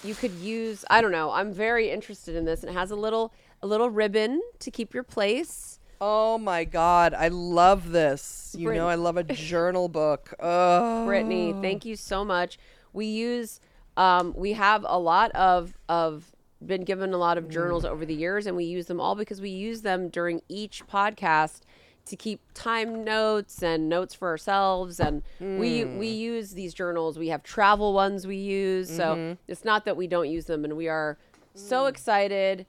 [0.05, 0.85] you could use.
[0.89, 1.31] I don't know.
[1.31, 2.61] I'm very interested in this.
[2.61, 5.79] And it has a little a little ribbon to keep your place.
[6.01, 8.55] Oh my god, I love this.
[8.57, 10.33] You Brit- know, I love a journal book.
[10.39, 12.57] Oh, Brittany, thank you so much.
[12.93, 13.59] We use,
[13.97, 16.31] um, we have a lot of of
[16.65, 17.89] been given a lot of journals mm.
[17.89, 21.61] over the years, and we use them all because we use them during each podcast
[22.05, 24.99] to keep time notes and notes for ourselves.
[24.99, 26.17] And we we mm.
[26.17, 27.19] use these journals.
[27.19, 29.33] We have travel ones we use, so mm-hmm.
[29.47, 31.17] it's not that we don't use them, and we are
[31.53, 31.89] so mm.
[31.89, 32.65] excited.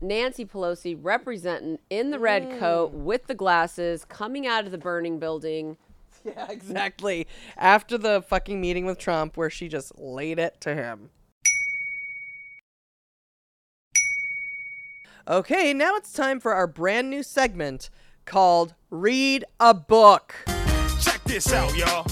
[0.00, 5.18] Nancy Pelosi representing in the red coat with the glasses coming out of the burning
[5.18, 5.76] building.
[6.26, 7.26] Yeah, exactly.
[7.54, 11.10] After the fucking meeting with Trump, where she just laid it to him.
[15.28, 17.90] Okay, now it's time for our brand new segment
[18.24, 20.34] called Read a Book.
[20.98, 22.06] Check this out, y'all.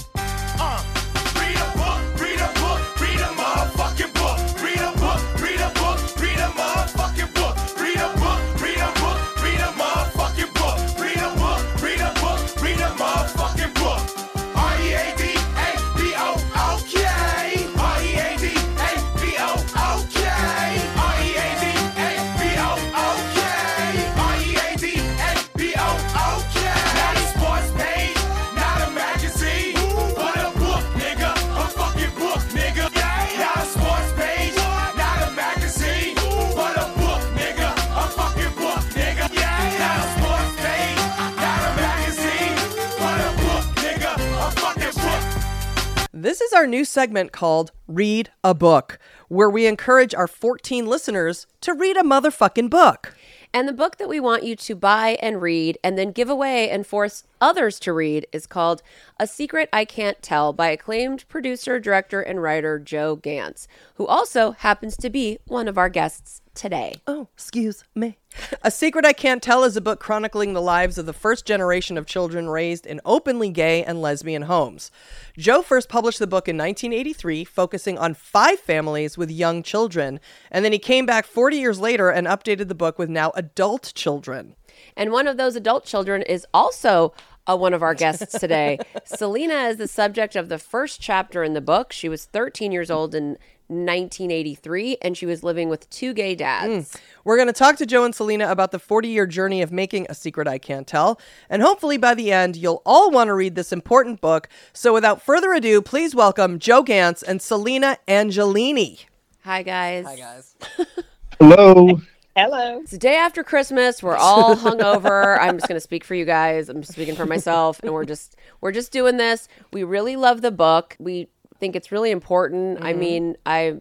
[46.63, 48.97] Our new segment called Read a Book,
[49.27, 53.13] where we encourage our 14 listeners to read a motherfucking book.
[53.53, 56.69] And the book that we want you to buy and read and then give away
[56.69, 58.81] and force others to read is called
[59.19, 64.51] A Secret I Can't Tell by acclaimed producer, director, and writer Joe Gantz, who also
[64.51, 67.01] happens to be one of our guests today.
[67.05, 68.17] Oh, excuse me.
[68.61, 71.97] A Secret I Can't Tell is a book chronicling the lives of the first generation
[71.97, 74.89] of children raised in openly gay and lesbian homes.
[75.37, 80.63] Joe first published the book in 1983, focusing on five families with young children, and
[80.63, 84.55] then he came back 40 years later and updated the book with now adult children.
[84.95, 87.13] And one of those adult children is also
[87.47, 88.79] uh, one of our guests today.
[89.05, 91.91] Selena is the subject of the first chapter in the book.
[91.91, 96.97] She was 13 years old in 1983, and she was living with two gay dads.
[97.23, 100.07] We're going to talk to Joe and Selena about the 40 year journey of making
[100.09, 103.55] A Secret I Can't Tell, and hopefully by the end, you'll all want to read
[103.55, 104.49] this important book.
[104.73, 109.05] So without further ado, please welcome Joe Gantz and Selena Angelini.
[109.43, 110.05] Hi, guys.
[110.05, 110.55] Hi, guys.
[111.39, 112.01] Hello.
[112.35, 112.79] Hello.
[112.79, 114.01] It's the day after Christmas.
[114.01, 115.37] We're all hungover.
[115.41, 116.67] I'm just going to speak for you guys.
[116.67, 119.47] I'm speaking for myself, and we're just we're just doing this.
[119.71, 120.95] We really love the book.
[120.97, 121.27] We
[121.59, 122.79] think it's really important.
[122.81, 122.99] I mm-hmm.
[122.99, 123.75] mean, I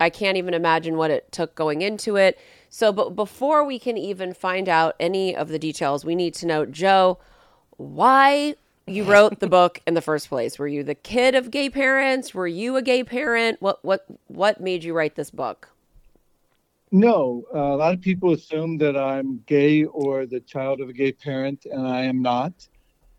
[0.00, 2.38] I can't even imagine what it took going into it.
[2.70, 6.46] So, but before we can even find out any of the details, we need to
[6.46, 7.18] know, Joe,
[7.76, 8.54] why
[8.86, 10.58] you wrote the book in the first place.
[10.58, 12.32] Were you the kid of gay parents?
[12.32, 13.60] Were you a gay parent?
[13.60, 15.71] What what what made you write this book?
[16.94, 20.92] No, uh, a lot of people assume that I'm gay or the child of a
[20.92, 22.52] gay parent, and I am not.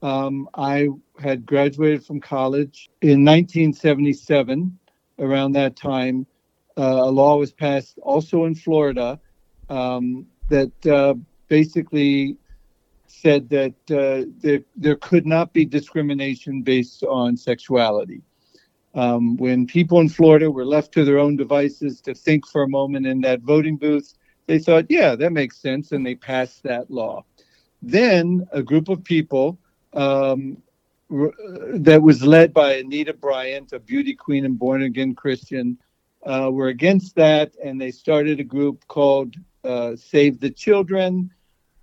[0.04, 4.78] Um, I had graduated from college in 1977.
[5.18, 6.28] Around that time,
[6.78, 9.20] uh, a law was passed also in Florida
[9.70, 11.16] um, that uh,
[11.48, 12.38] basically
[13.08, 18.22] said that uh, there, there could not be discrimination based on sexuality.
[18.95, 22.69] Um, when people in Florida were left to their own devices to think for a
[22.69, 24.13] moment in that voting booth,
[24.45, 27.25] they thought, yeah, that makes sense, and they passed that law.
[27.82, 29.58] Then a group of people
[29.93, 30.58] um,
[31.12, 31.34] r-
[31.73, 35.77] that was led by Anita Bryant, a beauty queen and born again Christian,
[36.25, 41.32] uh, were against that, and they started a group called uh, Save the Children.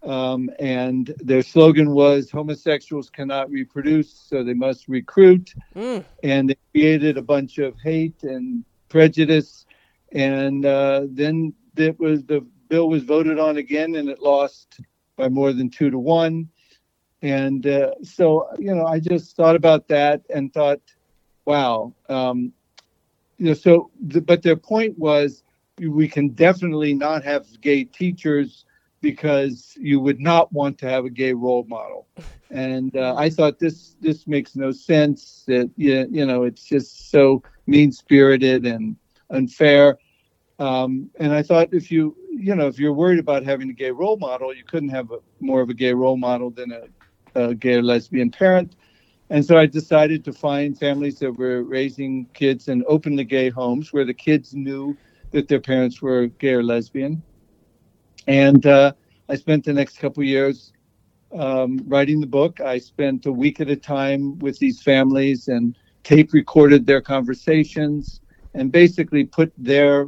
[0.03, 5.53] Um, and their slogan was homosexuals cannot reproduce, so they must recruit.
[5.77, 6.05] Mm.
[6.23, 9.67] And they created a bunch of hate and prejudice.
[10.13, 14.81] And uh, then it was the bill was voted on again, and it lost
[15.17, 16.49] by more than two to one.
[17.23, 20.81] And uh, so, you know, I just thought about that and thought,
[21.45, 22.53] wow, um,
[23.37, 23.55] you know.
[23.55, 25.43] So, the, but their point was,
[25.79, 28.65] we can definitely not have gay teachers
[29.01, 32.07] because you would not want to have a gay role model.
[32.51, 35.45] And uh, I thought this this makes no sense.
[35.47, 38.97] That you, you know it's just so mean spirited and
[39.31, 39.99] unfair.
[40.59, 43.91] Um, and I thought if you you know if you're worried about having a gay
[43.91, 47.55] role model, you couldn't have a, more of a gay role model than a, a
[47.55, 48.75] gay or lesbian parent.
[49.33, 53.93] And so I decided to find families that were raising kids in openly gay homes
[53.93, 54.97] where the kids knew
[55.31, 57.23] that their parents were gay or lesbian
[58.31, 58.93] and uh,
[59.29, 60.73] I spent the next couple years
[61.37, 62.61] um, writing the book.
[62.61, 68.21] I spent a week at a time with these families and tape recorded their conversations
[68.55, 70.07] and basically put their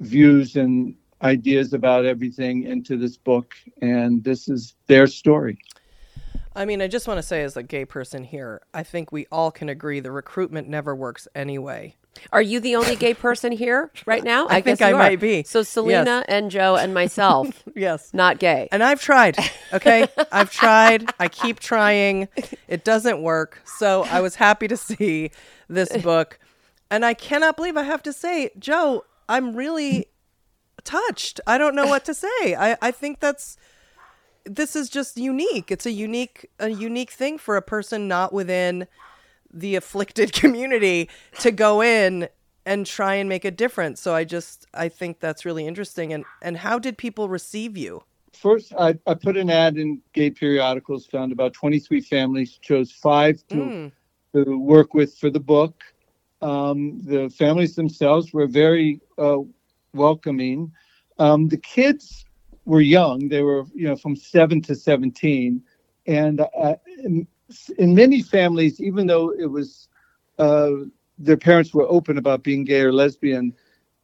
[0.00, 3.54] views and ideas about everything into this book.
[3.80, 5.58] And this is their story.
[6.54, 9.26] I mean, I just want to say, as a gay person here, I think we
[9.32, 11.96] all can agree the recruitment never works anyway.
[12.32, 14.46] Are you the only gay person here right now?
[14.50, 14.98] I think guess I are.
[14.98, 15.42] might be.
[15.44, 18.12] So Selena and Joe and myself, Yes.
[18.12, 18.68] not gay.
[18.72, 19.36] And I've tried,
[19.72, 20.06] okay?
[20.32, 21.10] I've tried.
[21.18, 22.28] I keep trying.
[22.68, 23.62] It doesn't work.
[23.64, 25.30] So I was happy to see
[25.68, 26.38] this book.
[26.90, 30.06] And I cannot believe I have to say, Joe, I'm really
[30.84, 31.40] touched.
[31.46, 32.54] I don't know what to say.
[32.54, 33.56] I, I think that's
[34.44, 35.70] this is just unique.
[35.70, 38.86] It's a unique a unique thing for a person not within
[39.52, 41.08] the afflicted community
[41.40, 42.28] to go in
[42.66, 44.00] and try and make a difference.
[44.00, 46.12] So I just I think that's really interesting.
[46.12, 48.04] And and how did people receive you?
[48.32, 53.42] First, I, I put an ad in gay periodicals, found about 23 families, chose five
[53.48, 53.92] to, Mm.
[54.34, 55.82] to work with for the book.
[56.40, 59.38] Um, the families themselves were very uh,
[59.94, 60.72] welcoming.
[61.18, 62.24] Um, the kids
[62.64, 65.62] were young; they were, you know, from seven to 17,
[66.06, 66.76] and uh,
[67.78, 69.88] in, many families, even though it was
[70.38, 70.70] uh,
[71.18, 73.54] their parents were open about being gay or lesbian,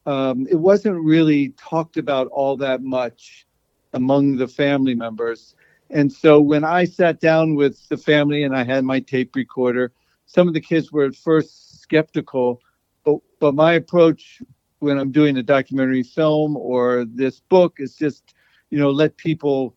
[0.06, 3.46] um, it wasn't really talked about all that much
[3.92, 5.54] among the family members.
[5.90, 9.92] And so when I sat down with the family and I had my tape recorder,
[10.26, 12.60] some of the kids were at first skeptical,
[13.04, 14.42] but, but my approach
[14.80, 18.34] when I'm doing a documentary film or this book is just,
[18.70, 19.74] you know, let people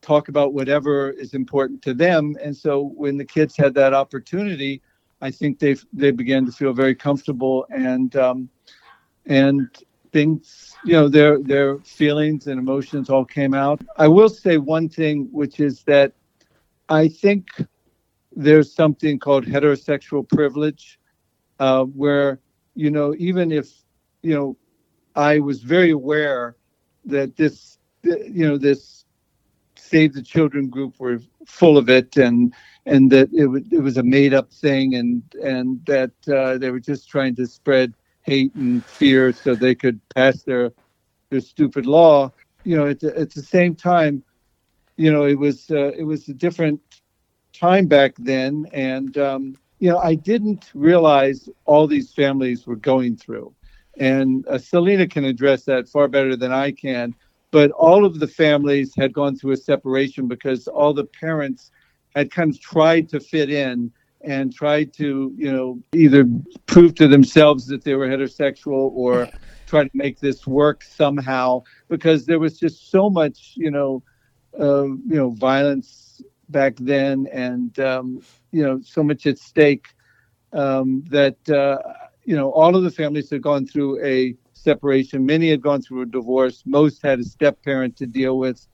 [0.00, 2.36] talk about whatever is important to them.
[2.42, 4.82] And so when the kids had that opportunity,
[5.20, 8.48] I think they they began to feel very comfortable and um,
[9.26, 9.68] and
[10.12, 13.82] things you know their their feelings and emotions all came out.
[13.96, 16.12] I will say one thing, which is that
[16.88, 17.48] I think
[18.34, 21.00] there's something called heterosexual privilege,
[21.58, 22.40] uh, where
[22.74, 23.72] you know even if
[24.22, 24.56] you know
[25.16, 26.56] I was very aware
[27.04, 29.04] that this you know this
[29.88, 32.54] Save the Children group were full of it and
[32.86, 36.70] and that it, was it was a made up thing and and that uh, they
[36.70, 40.72] were just trying to spread hate and fear so they could pass their
[41.30, 42.30] their stupid law.
[42.64, 44.22] You know at the, at the same time
[44.96, 46.80] you know it was uh, it was a different
[47.52, 53.16] time back then and um, you know I didn't realize all these families were going
[53.16, 53.54] through.
[54.00, 57.14] And uh, Selena can address that far better than I can
[57.50, 61.70] but all of the families had gone through a separation because all the parents
[62.14, 63.90] had kind of tried to fit in
[64.22, 66.26] and tried to, you know, either
[66.66, 69.28] prove to themselves that they were heterosexual or
[69.66, 74.02] try to make this work somehow because there was just so much, you know,
[74.58, 79.86] uh, you know, violence back then and, um, you know, so much at stake
[80.52, 81.78] um, that, uh,
[82.24, 85.24] you know, all of the families had gone through a separation.
[85.24, 86.62] Many had gone through a divorce.
[86.66, 88.66] Most had a step parent to deal with.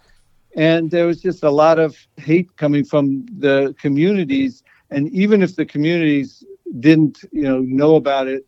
[0.57, 4.63] And there was just a lot of hate coming from the communities.
[4.91, 6.45] And even if the communities
[6.81, 8.47] didn't, you know, know about it,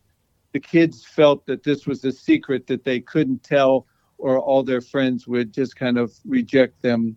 [0.52, 3.86] the kids felt that this was a secret that they couldn't tell
[4.18, 7.16] or all their friends would just kind of reject them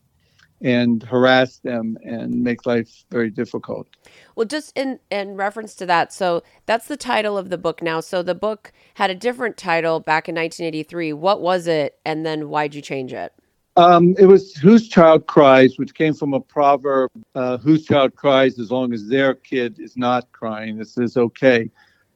[0.62, 3.88] and harass them and make life very difficult.
[4.36, 8.00] Well, just in in reference to that, so that's the title of the book now.
[8.00, 11.14] So the book had a different title back in 1983.
[11.14, 13.34] What was it, and then why'd you change it?
[13.76, 18.60] Um, it was Whose Child Cries, which came from a proverb uh, Whose child cries
[18.60, 20.78] as long as their kid is not crying.
[20.78, 21.70] This is okay.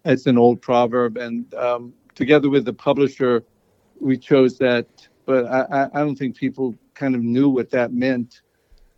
[0.03, 1.15] It's an old proverb.
[1.15, 3.45] And um, together with the publisher,
[3.99, 4.87] we chose that.
[5.25, 8.41] But I, I don't think people kind of knew what that meant.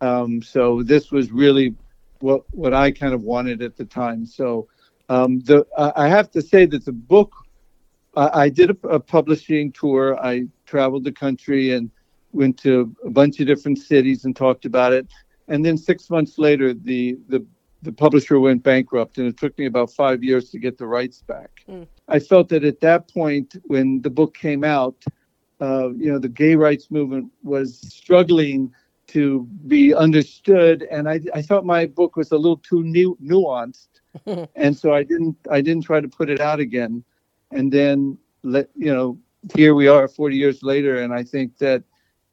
[0.02, 1.76] Um, so this was really
[2.20, 4.26] what what I kind of wanted at the time.
[4.26, 4.68] So
[5.10, 7.34] um, the I have to say that the book
[8.16, 10.18] I, I did a, a, publishing tour.
[10.24, 11.92] I traveled the country and
[12.32, 15.08] went to a bunch of different cities and talked about it.
[15.48, 17.46] And then six months later, the the
[17.82, 21.22] the publisher went bankrupt, and it took me about five years to get the rights
[21.22, 21.52] back.
[21.70, 21.88] Mm.
[22.08, 24.96] I felt that at that point, when the book came out,
[25.62, 28.74] uh, you know, the gay rights movement was struggling
[29.08, 33.88] to be understood, and I, I thought my book was a little too nu- nuanced,
[34.56, 37.04] and so I didn't I didn't try to put it out again.
[37.52, 39.18] And then let you know,
[39.56, 41.84] here we are, 40 years later, and I think that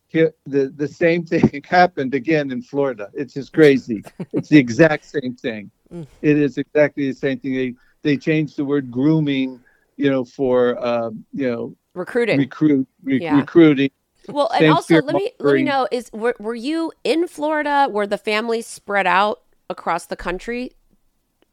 [0.09, 3.11] here the the same thing happened again in Florida.
[3.15, 4.03] It's just crazy.
[4.33, 5.71] it's the exact same thing.
[6.23, 7.55] It is exactly the same thing.
[7.55, 9.61] They they changed the word grooming,
[9.97, 13.39] you know, for uh, you know recruiting, recruit, re- yeah.
[13.39, 13.91] recruiting.
[14.29, 17.89] Well, and also let me let me know is were, were you in Florida?
[17.91, 20.73] Were the families spread out across the country?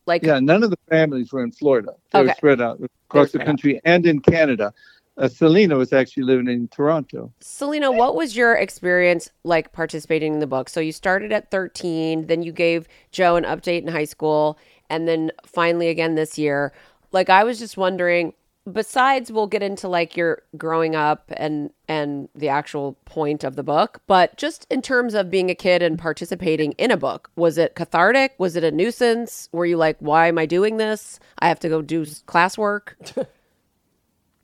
[0.06, 1.94] Like yeah, none of the families were in Florida.
[2.12, 2.28] They okay.
[2.28, 3.82] were spread out across the country out.
[3.86, 4.74] and in Canada.
[5.18, 7.30] Uh, Selena was actually living in Toronto.
[7.42, 10.70] Selena, what was your experience like participating in the book?
[10.70, 14.58] So you started at 13, then you gave Joe an update in high school,
[14.90, 16.72] and then finally again this year.
[17.12, 18.34] Like I was just wondering,
[18.74, 23.64] besides we'll get into like your growing up and and the actual point of the
[23.64, 27.58] book, but just in terms of being a kid and participating in a book, was
[27.58, 28.36] it cathartic?
[28.38, 29.50] Was it a nuisance?
[29.52, 31.20] Were you like, why am I doing this?
[31.40, 32.94] I have to go do classwork.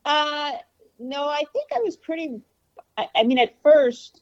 [0.05, 0.51] Uh,
[0.99, 2.39] no, I think I was pretty.
[2.97, 4.21] I, I mean, at first,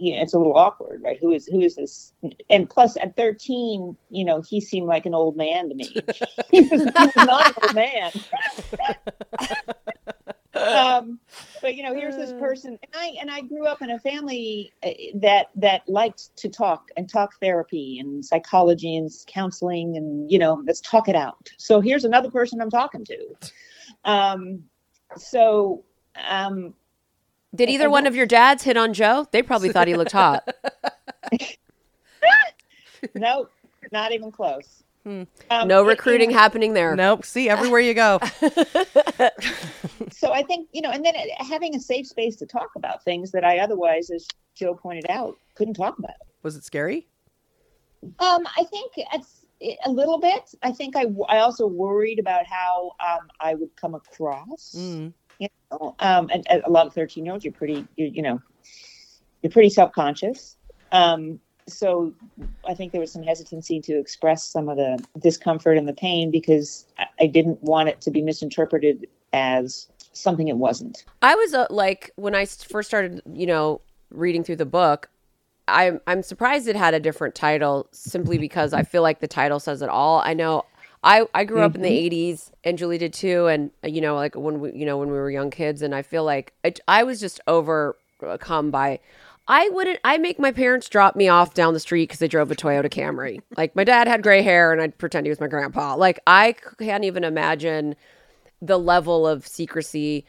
[0.00, 1.18] know, it's a little awkward, right?
[1.20, 2.12] Who is who is this?
[2.48, 5.84] And plus, at thirteen, you know, he seemed like an old man to me.
[6.50, 8.12] he, was, he was not an old man.
[10.54, 11.20] um,
[11.60, 14.72] but you know, here's this person, and I and I grew up in a family
[14.82, 20.38] uh, that that liked to talk and talk therapy and psychology and counseling and you
[20.38, 21.50] know, let's talk it out.
[21.58, 23.34] So here's another person I'm talking to.
[24.04, 24.64] Um,
[25.16, 25.84] so,
[26.28, 26.74] um,
[27.54, 29.26] did either one of your dads hit on Joe?
[29.32, 30.48] They probably thought he looked hot.
[33.14, 33.50] nope,
[33.92, 34.82] not even close.
[35.04, 35.22] Hmm.
[35.50, 36.94] Um, no recruiting happening there.
[36.94, 37.24] Nope.
[37.24, 38.18] See, everywhere you go.
[40.10, 43.30] so I think, you know, and then having a safe space to talk about things
[43.32, 46.14] that I otherwise, as Joe pointed out, couldn't talk about.
[46.42, 47.08] Was it scary?
[48.02, 49.46] Um, I think it's
[49.84, 50.54] a little bit.
[50.62, 54.74] I think I, I also worried about how um, I would come across.
[54.76, 55.12] Mm.
[55.40, 58.22] You know, um, and, and, a lot of thirteen year olds, you're pretty, you, you
[58.22, 58.40] know,
[59.42, 60.56] you're pretty self conscious.
[60.92, 62.12] Um, so
[62.68, 66.30] I think there was some hesitancy to express some of the discomfort and the pain
[66.30, 71.04] because I, I didn't want it to be misinterpreted as something it wasn't.
[71.22, 75.08] I was uh, like when I first started, you know, reading through the book,
[75.68, 79.60] I'm I'm surprised it had a different title simply because I feel like the title
[79.60, 80.20] says it all.
[80.24, 80.64] I know
[81.02, 81.66] I I grew mm-hmm.
[81.66, 82.54] up in the 80s mm-hmm.
[82.64, 85.30] and Julie did too and you know like when we you know when we were
[85.30, 89.00] young kids and I feel like it, I was just overcome by
[89.48, 92.50] I wouldn't I make my parents drop me off down the street cuz they drove
[92.50, 93.40] a Toyota Camry.
[93.56, 95.96] like my dad had gray hair and I'd pretend he was my grandpa.
[95.96, 97.96] Like I can't even imagine
[98.60, 100.26] the level of secrecy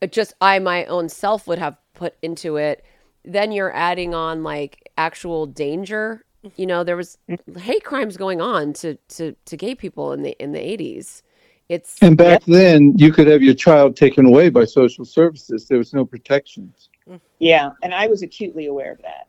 [0.00, 2.84] it just I my own self would have put into it
[3.24, 6.24] then you're adding on like actual danger.
[6.56, 7.18] You know, there was
[7.58, 11.22] hate crimes going on to to to gay people in the in the 80s.
[11.68, 12.54] It's And back yeah.
[12.58, 15.66] then you could have your child taken away by social services.
[15.66, 16.88] There was no protections.
[17.38, 19.28] Yeah, and I was acutely aware of that.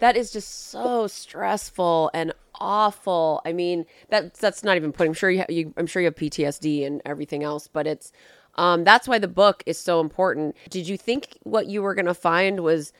[0.00, 3.40] That is just so stressful and awful.
[3.44, 5.10] I mean, that that's not even putting.
[5.10, 8.12] I'm sure you, ha- you I'm sure you have PTSD and everything else, but it's
[8.56, 10.56] um, that's why the book is so important.
[10.70, 12.92] Did you think what you were going to find was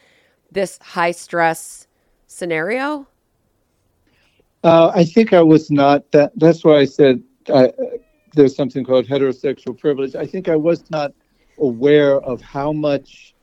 [0.50, 1.86] this high stress
[2.26, 3.06] scenario?
[4.64, 6.32] Uh, I think I was not that.
[6.36, 7.68] That's why I said uh,
[8.34, 10.16] there's something called heterosexual privilege.
[10.16, 11.12] I think I was not
[11.58, 13.34] aware of how much,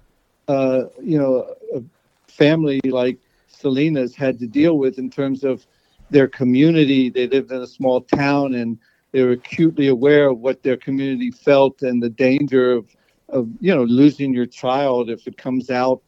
[0.47, 1.83] uh, you know, a
[2.27, 5.67] family like Selena's had to deal with in terms of
[6.09, 7.09] their community.
[7.09, 8.79] They lived in a small town and
[9.11, 12.95] they were acutely aware of what their community felt and the danger of
[13.29, 16.01] of you know losing your child if it comes out,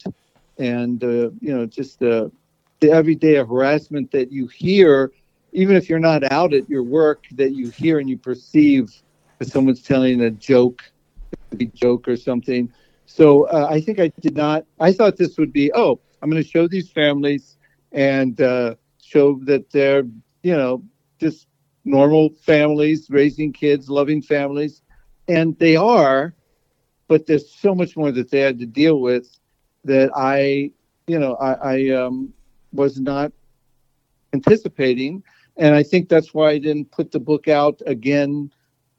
[0.57, 2.29] and uh, you know just the
[2.83, 5.09] the everyday harassment that you hear,
[5.53, 8.91] even if you're not out at your work, that you hear and you perceive
[9.39, 10.83] that someone's telling a joke,
[11.57, 12.69] a joke or something.
[13.05, 14.65] So uh, I think I did not.
[14.81, 17.57] I thought this would be oh, I'm going to show these families
[17.93, 20.03] and uh, show that they're
[20.41, 20.83] you know
[21.21, 21.47] just
[21.85, 24.81] normal families raising kids, loving families,
[25.29, 26.33] and they are.
[27.07, 29.39] But there's so much more that they had to deal with
[29.85, 30.71] that I,
[31.07, 32.33] you know, I, I um,
[32.73, 33.31] was not
[34.33, 35.23] anticipating.
[35.57, 38.51] And I think that's why I didn't put the book out again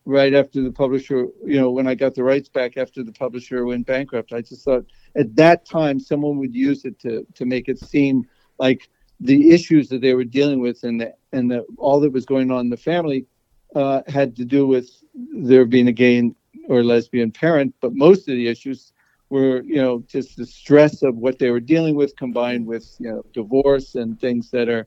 [0.06, 3.64] right after the publisher, you know, when I got the rights back after the publisher
[3.64, 4.32] went bankrupt.
[4.32, 4.84] I just thought
[5.16, 8.88] at that time someone would use it to to make it seem like
[9.20, 12.50] the issues that they were dealing with and the, and the, all that was going
[12.50, 13.26] on in the family
[13.74, 14.90] uh, had to do with
[15.32, 16.30] there being a gay
[16.68, 18.92] or lesbian parent, but most of the issues
[19.34, 23.10] were, you know, just the stress of what they were dealing with, combined with, you
[23.10, 24.86] know, divorce and things that are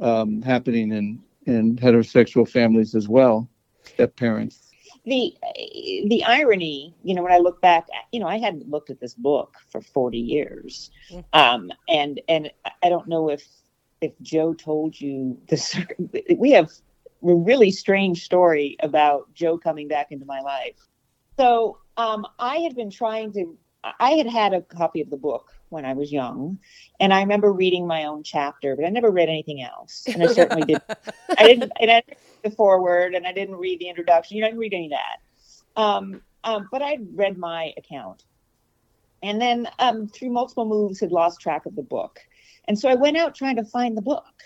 [0.00, 3.48] um, happening in in heterosexual families as well,
[3.82, 4.70] step parents.
[5.04, 5.34] The
[6.12, 9.14] the irony, you know, when I look back, you know, I hadn't looked at this
[9.14, 10.90] book for forty years,
[11.32, 12.50] um, and and
[12.84, 13.42] I don't know if
[14.00, 15.76] if Joe told you this.
[16.36, 16.70] We have
[17.22, 20.78] a really strange story about Joe coming back into my life.
[21.38, 23.58] So um, I had been trying to.
[23.82, 26.58] I had had a copy of the book when I was young,
[26.98, 30.26] and I remember reading my own chapter, but I never read anything else, and I
[30.26, 30.82] certainly did.
[31.38, 31.72] I didn't.
[31.80, 34.36] I didn't read the foreword, and I didn't read the introduction.
[34.36, 35.80] You know, I didn't read any of that.
[35.80, 38.24] Um, um, but I read my account,
[39.22, 42.20] and then um, through multiple moves, had lost track of the book,
[42.66, 44.42] and so I went out trying to find the book,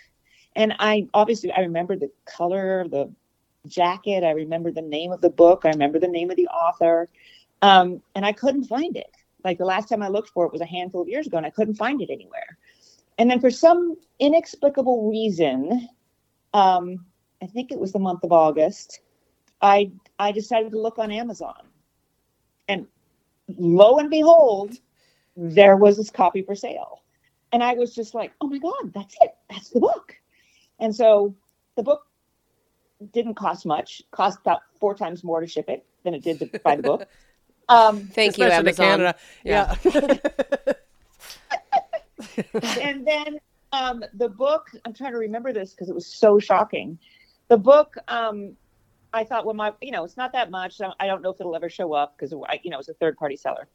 [0.54, 3.12] and I obviously I remember the color, of the
[3.66, 4.24] jacket.
[4.24, 5.62] I remember the name of the book.
[5.64, 7.08] I remember the name of the author.
[7.62, 9.10] Um, and I couldn't find it.
[9.44, 11.46] Like the last time I looked for it was a handful of years ago, and
[11.46, 12.58] I couldn't find it anywhere.
[13.18, 15.88] And then for some inexplicable reason,
[16.52, 17.04] um,
[17.42, 19.00] I think it was the month of August,
[19.60, 21.68] I I decided to look on Amazon,
[22.68, 22.86] and
[23.58, 24.74] lo and behold,
[25.36, 27.02] there was this copy for sale,
[27.52, 30.16] and I was just like, oh my god, that's it, that's the book.
[30.80, 31.34] And so
[31.76, 32.06] the book
[33.12, 36.60] didn't cost much, cost about four times more to ship it than it did to
[36.60, 37.08] buy the book.
[37.68, 38.86] Um, Thank you, Amazon.
[38.86, 39.16] Canada.
[39.44, 39.74] Yeah.
[42.80, 43.38] and then
[43.72, 46.98] um, the book, I'm trying to remember this because it was so shocking.
[47.48, 48.56] The book, um,
[49.12, 50.80] I thought, well, my, you know, it's not that much.
[50.98, 53.36] I don't know if it'll ever show up because, you know, it's a third party
[53.36, 53.68] seller.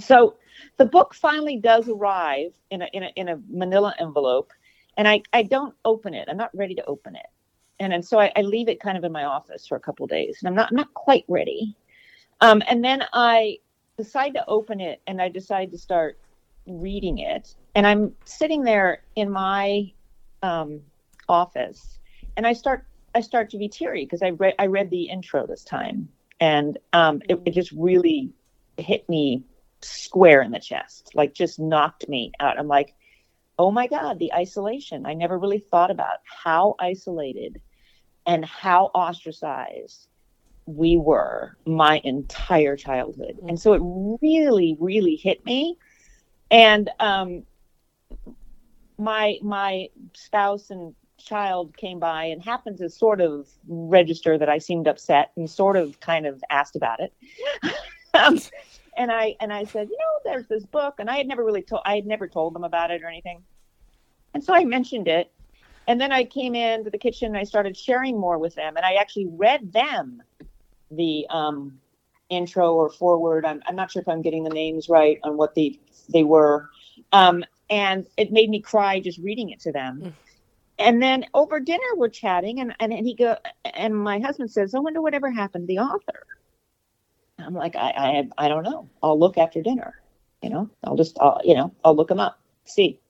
[0.00, 0.36] So
[0.76, 4.52] the book finally does arrive in a, in a, in a manila envelope
[4.96, 6.28] and I, I don't open it.
[6.28, 7.26] I'm not ready to open it.
[7.80, 10.06] And, and so I, I leave it kind of in my office for a couple
[10.06, 11.76] days and I'm not, I'm not quite ready.
[12.44, 13.60] Um, and then I
[13.96, 16.18] decide to open it and I decide to start
[16.66, 17.54] reading it.
[17.74, 19.90] And I'm sitting there in my
[20.42, 20.82] um,
[21.26, 21.98] office
[22.36, 22.84] and I start
[23.14, 26.76] I start to be teary because I read I read the intro this time and
[26.92, 28.30] um, it, it just really
[28.76, 29.44] hit me
[29.80, 32.58] square in the chest, like just knocked me out.
[32.58, 32.94] I'm like,
[33.58, 35.06] oh my God, the isolation.
[35.06, 37.62] I never really thought about how isolated
[38.26, 40.08] and how ostracized
[40.66, 43.38] we were my entire childhood.
[43.48, 43.82] And so it
[44.22, 45.76] really, really hit me.
[46.50, 47.44] And um,
[48.98, 54.58] my my spouse and child came by and happened to sort of register that I
[54.58, 57.12] seemed upset and sort of kind of asked about it.
[58.14, 58.38] um,
[58.96, 61.62] and I and I said, you know, there's this book, and I had never really
[61.62, 63.42] told I had never told them about it or anything.
[64.34, 65.32] And so I mentioned it,
[65.86, 68.84] and then I came into the kitchen and I started sharing more with them, and
[68.84, 70.22] I actually read them
[70.96, 71.78] the um,
[72.30, 73.44] intro or forward.
[73.44, 75.78] I'm, I'm not sure if I'm getting the names right on what they
[76.08, 76.68] they were,
[77.12, 80.14] um, and it made me cry just reading it to them.
[80.78, 83.36] And then over dinner we're chatting, and, and and he go
[83.74, 86.26] and my husband says, "I wonder whatever happened to the author."
[87.38, 88.88] I'm like, I I I don't know.
[89.02, 89.94] I'll look after dinner.
[90.42, 93.00] You know, I'll just I'll, you know I'll look him up, see.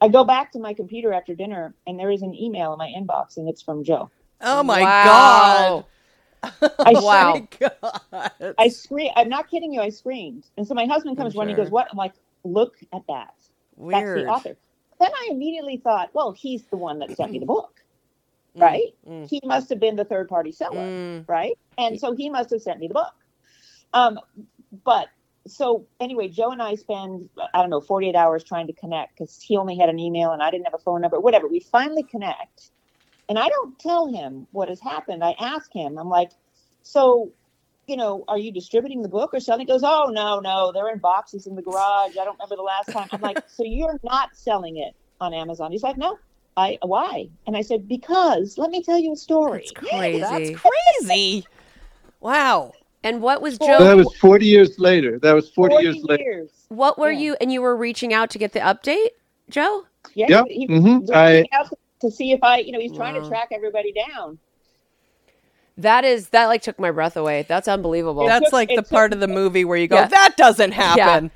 [0.00, 2.88] I go back to my computer after dinner, and there is an email in my
[2.88, 4.10] inbox, and it's from Joe.
[4.40, 5.02] Oh my Wow.
[5.02, 5.84] god.
[6.84, 7.34] I Wow.
[7.34, 7.70] Oh my
[8.12, 8.56] god.
[8.58, 9.12] I scream.
[9.16, 9.80] I'm not kidding you.
[9.80, 11.56] I screamed, and so my husband comes running.
[11.56, 13.34] He goes, "What?" I'm like, "Look at that.
[13.76, 13.92] Weird.
[13.92, 14.58] That's the author."
[15.00, 17.80] Then I immediately thought, "Well, he's the one that sent me the book,
[18.60, 18.94] right?
[19.08, 19.28] mm.
[19.28, 21.26] He must have been the third party seller, Mm.
[21.28, 21.58] right?
[21.78, 23.14] And so he must have sent me the book."
[23.94, 24.20] Um,
[24.84, 25.08] but
[25.46, 29.40] so anyway, Joe and I spend I don't know 48 hours trying to connect because
[29.42, 31.20] he only had an email and I didn't have a phone number.
[31.20, 31.48] Whatever.
[31.48, 32.72] We finally connect,
[33.28, 35.22] and I don't tell him what has happened.
[35.24, 35.98] I ask him.
[35.98, 36.30] I'm like,
[36.82, 37.32] "So
[37.86, 39.66] you know, are you distributing the book or something?
[39.66, 42.16] He goes, oh no, no, they're in boxes in the garage.
[42.20, 43.08] I don't remember the last time.
[43.12, 45.72] I'm like, so you're not selling it on Amazon?
[45.72, 46.18] He's like, no.
[46.58, 47.28] I why?
[47.46, 49.68] And I said, because let me tell you a story.
[49.74, 50.20] That's crazy.
[50.20, 50.50] That's
[51.00, 51.46] crazy.
[52.20, 52.72] Wow.
[53.04, 53.78] and what was Joe?
[53.78, 55.18] So that was 40 years later.
[55.18, 56.46] That was 40, years later.
[56.68, 57.20] what were yeah.
[57.20, 57.36] you?
[57.42, 59.10] And you were reaching out to get the update,
[59.50, 59.84] Joe?
[60.14, 60.46] Yeah, Yep.
[60.48, 61.10] he, he Mhm.
[61.14, 61.68] I- reaching out
[62.00, 63.22] to see if I, you know, he's trying Wow.
[63.22, 64.38] to track everybody down.
[65.78, 67.44] That is that like took my breath away.
[67.48, 68.26] That's unbelievable.
[68.26, 70.06] That's took- like it the took- part of the movie where you go, Yeah.
[70.08, 71.30] that doesn't happen.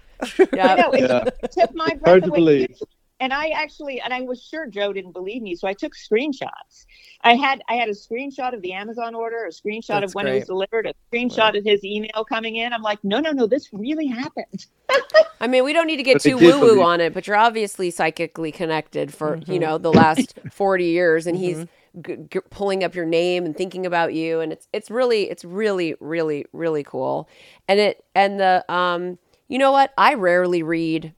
[0.53, 0.75] yeah.
[0.77, 1.25] No, it, Yeah.
[1.43, 2.77] it took my breath Hard to believe.
[3.21, 6.87] And I actually, and I was sure Joe didn't believe me, so I took screenshots.
[7.23, 10.27] I had, I had a screenshot of the Amazon order, a screenshot That's of when
[10.27, 12.73] it was delivered, a screenshot of his email coming in.
[12.73, 14.67] I'm like, no, no, no, this really happened.
[15.41, 17.37] I mean, we don't need to get But too woo woo on it, but you're
[17.37, 19.59] obviously psychically connected for you Mm-hmm.
[19.59, 21.65] know the last forty years, and he's
[22.03, 25.45] g- g- pulling up your name and thinking about you, and it's it's really it's
[25.45, 27.27] really really really cool,
[27.69, 29.19] and it and the um
[29.49, 31.15] you know what I rarely read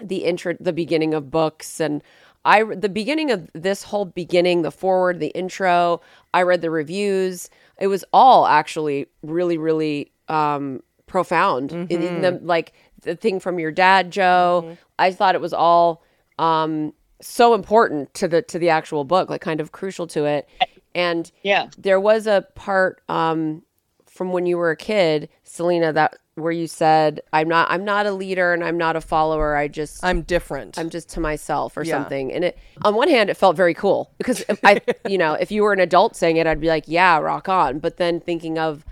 [0.00, 1.80] the intro the beginning of books.
[1.80, 2.02] And
[2.44, 6.00] I the beginning of this whole beginning the forward the intro
[6.32, 7.48] I read the reviews.
[7.78, 11.72] It was all actually really really um profound.
[11.72, 12.72] In, in the like
[13.02, 14.76] the thing from your dad Joe.
[14.98, 16.02] I thought it was all
[16.38, 20.48] um so important to the to the actual book like kind of crucial to it.
[20.94, 21.68] And Yeah.
[21.78, 23.62] there was a part um
[24.06, 28.06] from when you were a kid Selena that where you said I'm not I'm not
[28.06, 30.78] a leader and I'm not a follower I just I'm different.
[30.78, 31.92] I'm just to myself or Yeah.
[32.00, 32.32] something.
[32.32, 35.52] And it on one hand it felt very cool because if I you know, if
[35.52, 38.58] you were an adult saying it I'd be like, "Yeah, rock on." But then thinking
[38.58, 38.84] of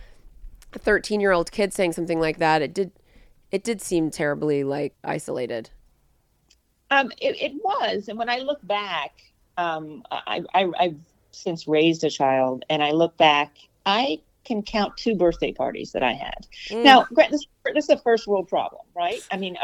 [0.74, 2.92] a 13-year-old kid saying something like that, it did
[3.50, 5.70] it did seem terribly like isolated.
[6.90, 9.12] Um, it, it was, and when I look back,
[9.56, 10.96] um, I, I, I've
[11.30, 16.02] since raised a child, and I look back, I can count two birthday parties that
[16.02, 16.46] I had.
[16.70, 19.22] Now, gra- this, this is a first world problem, right?
[19.30, 19.56] I mean,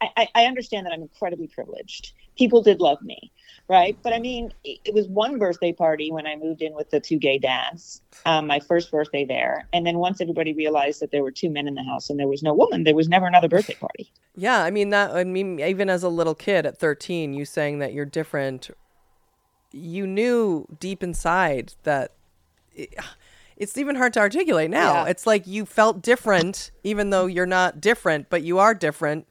[0.00, 2.12] I, I, I understand that I'm incredibly privileged.
[2.36, 3.32] People did love me,
[3.68, 3.96] right?
[4.02, 7.00] But I mean, it, it was one birthday party when I moved in with the
[7.00, 11.22] two gay dads, um, my first birthday there, and then once everybody realized that there
[11.22, 13.48] were two men in the house and there was no woman, there was never another
[13.48, 14.12] birthday party.
[14.36, 15.10] Yeah, I mean that.
[15.10, 18.70] I mean, even as a little kid at 13, you saying that you're different,
[19.72, 22.12] you knew deep inside that
[22.72, 22.94] it,
[23.60, 25.04] it's even hard to articulate now.
[25.04, 25.10] Yeah.
[25.10, 29.26] It's like you felt different, even though you're not different, but you are different,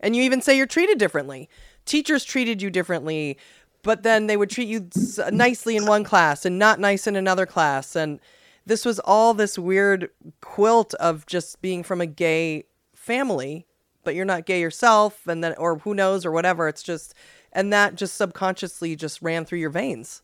[0.00, 1.48] and you even say you're treated differently.
[1.84, 3.36] Teachers treated you differently,
[3.82, 7.16] but then they would treat you s- nicely in one class and not nice in
[7.16, 8.20] another class, and
[8.64, 10.08] this was all this weird
[10.40, 12.64] quilt of just being from a gay
[12.94, 13.66] family
[14.04, 17.14] but you're not gay yourself and then or who knows or whatever it's just
[17.52, 20.22] and that just subconsciously just ran through your veins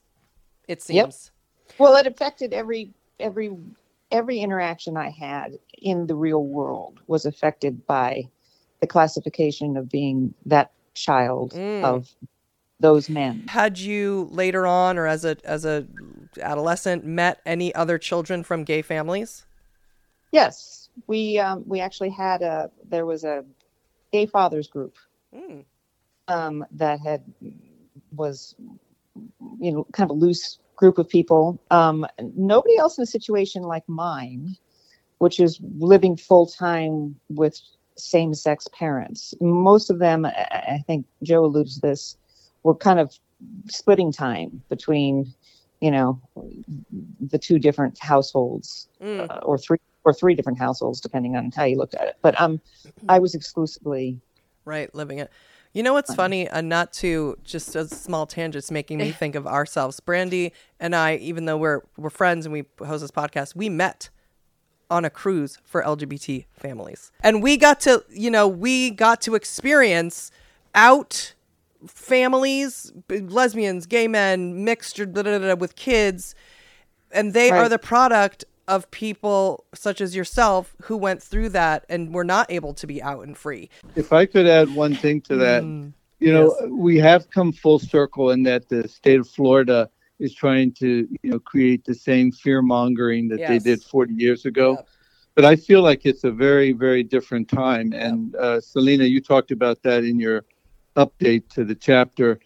[0.68, 1.32] it seems
[1.66, 1.78] Yep.
[1.78, 3.56] Well, it affected every every
[4.10, 8.24] every interaction I had in the real world was affected by
[8.80, 11.84] the classification of being that child Mm.
[11.84, 12.08] of
[12.80, 13.44] those men.
[13.48, 15.86] had you later on or as a as a
[16.40, 19.44] adolescent met any other children from gay families
[20.30, 23.44] Yes, we um, we actually had a there was a
[24.12, 24.94] gay fathers group
[25.34, 25.64] Mm.
[26.28, 27.22] um, that had
[28.14, 28.54] was
[29.60, 31.60] you know kind of a loose group of people.
[31.70, 32.06] Um,
[32.36, 34.56] nobody else in a situation like mine,
[35.18, 37.60] which is living full time with
[37.96, 39.34] same sex parents.
[39.40, 42.16] Most of them, I think Joe alludes to this,
[42.62, 43.12] were kind of
[43.68, 45.32] splitting time between
[45.80, 46.20] you know
[47.20, 49.30] the two different households Mm.
[49.30, 52.40] uh, or three or three different households depending on how you looked at it but
[52.40, 52.60] um
[53.08, 54.18] i was exclusively
[54.64, 55.30] right living it
[55.78, 56.48] you know what's funny.
[56.48, 60.00] uh, not to just a small tangents making me think of ourselves.
[60.00, 64.10] Brandy and i even though we're we're friends and we host this podcast we met
[64.90, 67.12] on a cruise for lgbt families.
[67.22, 70.32] And we got to you know we got to experience
[70.74, 71.34] out
[71.86, 76.34] families lesbians gay men mixed blah, blah, blah, with kids.
[77.12, 82.14] And they are the product of people such as yourself who went through that and
[82.14, 85.36] were not able to be out and free If I could add one thing to
[85.36, 86.68] that, Mm, you know, yes.
[86.70, 89.88] we have come full circle in that the state of Florida
[90.18, 94.44] is trying to, you know, create the same fear mongering that they did 40 years
[94.44, 94.72] ago.
[94.72, 94.88] Yep.
[95.36, 97.92] But I feel like it's a very, very different time.
[97.92, 100.44] And uh, Selena, you talked about that in your
[100.96, 102.40] update to the chapter,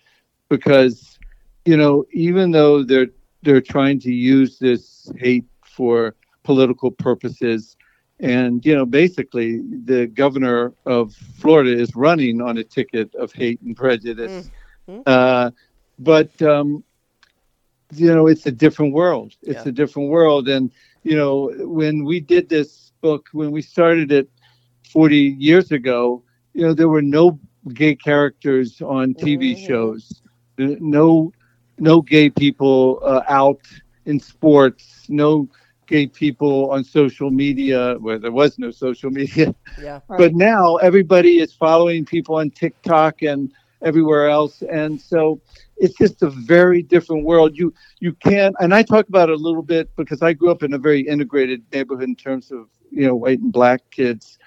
[0.51, 1.19] because,
[1.65, 3.09] you know, even though they're
[3.43, 6.15] they're trying to use this hate for
[6.45, 7.77] political purposes,
[8.21, 13.61] and you know, basically, the governor of Florida is running on a ticket of hate
[13.63, 14.51] and prejudice.
[15.07, 15.51] Uh,
[15.99, 16.85] but um,
[17.95, 19.35] you know, it's a different world.
[19.43, 19.67] It's Yeah.
[19.67, 20.71] a different world, and
[21.03, 24.29] you know, when we did this book when we started it
[24.91, 26.23] 40 years ago.
[26.55, 27.39] You know, there were no
[27.75, 29.57] gay characters on TV Mhm.
[29.57, 30.23] shows,
[30.59, 31.33] no
[31.79, 33.61] no gay people uh, out
[34.05, 35.49] in sports, no
[35.93, 39.55] gay people on social media where there was no social media.
[39.81, 40.01] Yeah.
[40.07, 43.51] But now everybody is following people on TikTok and
[43.83, 45.41] everywhere else, and so
[45.79, 47.57] it's just a very different world.
[47.57, 50.63] You you can't, and I talk about it a little bit because I grew up
[50.63, 54.39] in a very integrated neighborhood in terms of you know white and black kids,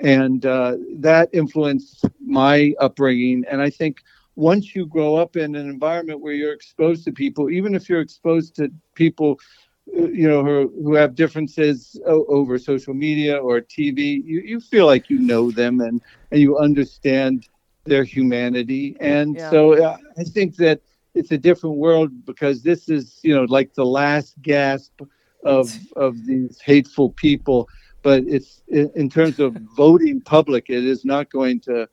[0.00, 0.76] and uh,
[1.08, 3.44] that influenced my upbringing.
[3.50, 4.02] And I think
[4.36, 8.00] once you grow up in an environment where you're exposed to people, even if you're
[8.00, 9.40] exposed to people,
[9.86, 15.10] you know, who, who have differences over social media or TV, you, you feel like
[15.10, 17.48] you know them and, and you understand
[17.84, 18.96] their humanity.
[19.00, 19.50] And Yeah.
[19.50, 20.80] so uh, I think that
[21.14, 25.00] it's a different world because this is, you know, like the last gasp
[25.44, 27.68] of of these hateful people.
[28.02, 31.88] But it's in in terms of voting public, it is not going to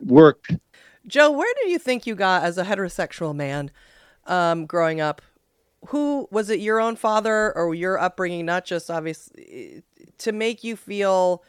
[0.00, 0.46] work
[1.06, 3.70] Joe, where do you think you got as a heterosexual man
[4.26, 5.22] um, growing up?
[5.88, 9.82] Who was it your own father or your upbringing, not just obviously
[10.18, 11.44] to make you feel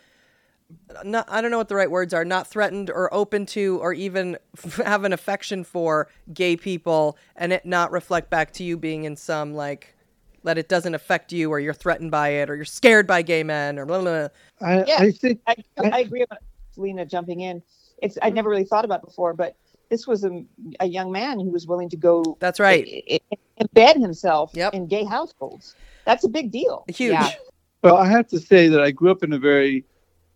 [1.05, 3.93] not I don't know what the right words are, not threatened or open to or
[3.93, 4.37] even
[4.85, 9.15] have an affection for gay people and it not reflect back to you being in
[9.15, 9.95] some like
[10.43, 13.43] that it doesn't affect you or you're threatened by it or you're scared by gay
[13.43, 14.11] men or blah blah.
[14.11, 14.29] blah.
[14.61, 14.97] I, Yeah.
[14.97, 15.55] I think I,
[15.91, 16.29] I agree with
[16.73, 17.63] Selena jumping in.
[18.01, 19.55] It's I never really thought about before, but
[19.89, 20.43] this was a,
[20.79, 22.85] a young man who was willing to go That's right.
[23.11, 24.73] i- i- embed himself Yep.
[24.73, 25.75] in gay households.
[26.05, 26.85] That's a big deal.
[26.87, 27.11] Huge.
[27.13, 27.29] Yeah.
[27.83, 29.85] Well, I have to say that I grew up in a very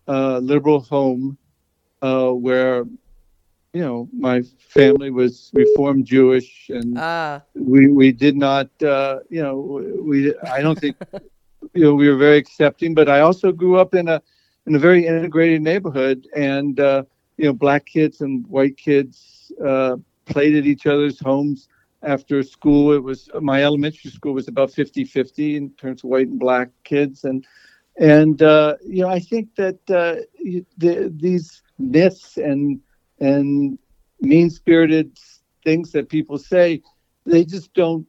[0.07, 1.39] uh, liberal home
[2.03, 2.85] uh, where,
[3.73, 9.41] you know, my family was Reformed Jewish, and Ah, we we did not, uh, you
[9.41, 9.55] know,
[10.03, 10.95] we I don't think,
[11.73, 12.93] you know, we were very accepting.
[12.93, 14.21] But I also grew up in a
[14.67, 17.03] in a very integrated neighborhood, and uh,
[17.37, 21.67] you know, black kids and white kids uh, played at each other's homes
[22.03, 22.93] after school.
[22.93, 27.23] It was my elementary school was about 50-50 in terms of white and black kids,
[27.23, 27.45] and
[27.97, 30.21] and uh, you know, I think that uh,
[30.77, 32.79] the, these myths and
[33.19, 33.77] and
[34.19, 35.17] mean spirited
[35.63, 36.81] things that people say,
[37.25, 38.07] they just don't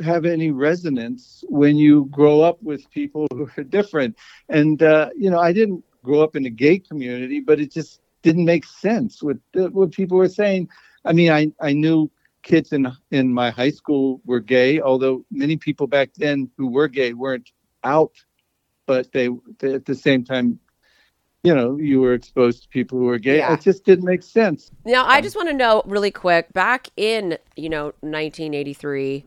[0.00, 4.16] have any resonance when you grow up with people who are different.
[4.48, 8.00] And uh, you know, I didn't grow up in a gay community, but it just
[8.22, 10.68] didn't make sense what uh, what people were saying.
[11.04, 12.10] I mean, I I knew
[12.42, 16.88] kids in in my high school were gay, although many people back then who were
[16.88, 17.50] gay weren't
[17.84, 18.12] out,
[18.86, 20.58] but they, they at the same time.
[21.44, 23.38] You know, you were exposed to people who were gay.
[23.38, 23.54] Yeah.
[23.54, 24.72] It just didn't make sense.
[24.84, 29.24] Now, I um, just want to know really quick back in, you know, 1983,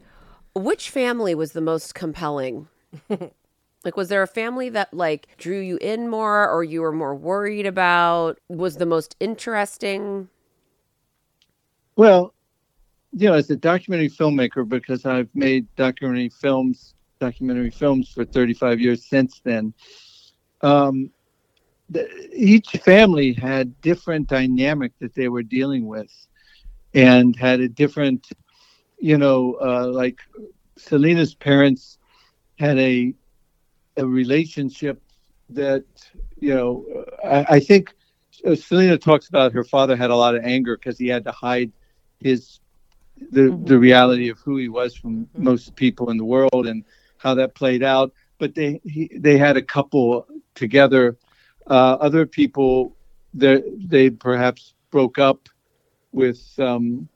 [0.54, 2.68] which family was the most compelling?
[3.84, 7.16] like, was there a family that, like, drew you in more or you were more
[7.16, 8.40] worried about?
[8.48, 10.30] Was the most interesting?
[11.96, 12.34] Well,
[13.14, 18.80] you know, as a documentary filmmaker, because I've made documentary films, documentary films for 35
[18.80, 19.74] years since then,
[20.62, 21.10] um,
[21.90, 26.12] the, each family had different dynamic that they were dealing with,
[26.94, 28.28] and had a different,
[29.00, 30.20] you know, uh, like
[30.78, 31.98] Selena's parents
[32.58, 33.14] had a
[33.98, 35.02] a relationship
[35.50, 35.84] that,
[36.40, 37.94] you know, I, I think
[38.46, 41.32] uh, Selena talks about her father had a lot of anger because he had to
[41.32, 41.72] hide
[42.20, 42.60] his
[43.32, 46.84] the the reality of who he was from most people in the world and
[47.18, 48.14] how that played out.
[48.40, 51.18] But they he, they had a couple together.
[51.68, 52.96] Uh, other people,
[53.34, 55.48] they they perhaps broke up
[56.12, 57.08] with um,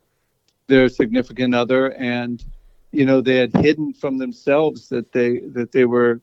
[0.68, 2.44] their significant other, and
[2.92, 6.22] you know they had hidden from themselves that they that they were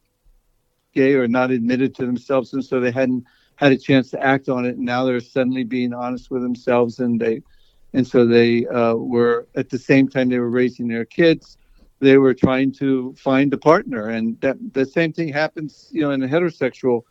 [0.93, 3.24] gay or not admitted to themselves, and so they hadn't
[3.57, 4.76] had a chance to act on it.
[4.76, 7.43] And now they're suddenly being honest with themselves, and they
[7.95, 11.59] and so they uh, were at the same time they were raising their kids
[12.03, 16.11] they were trying to find a partner and that the same thing happens you know
[16.11, 17.03] in a heterosexual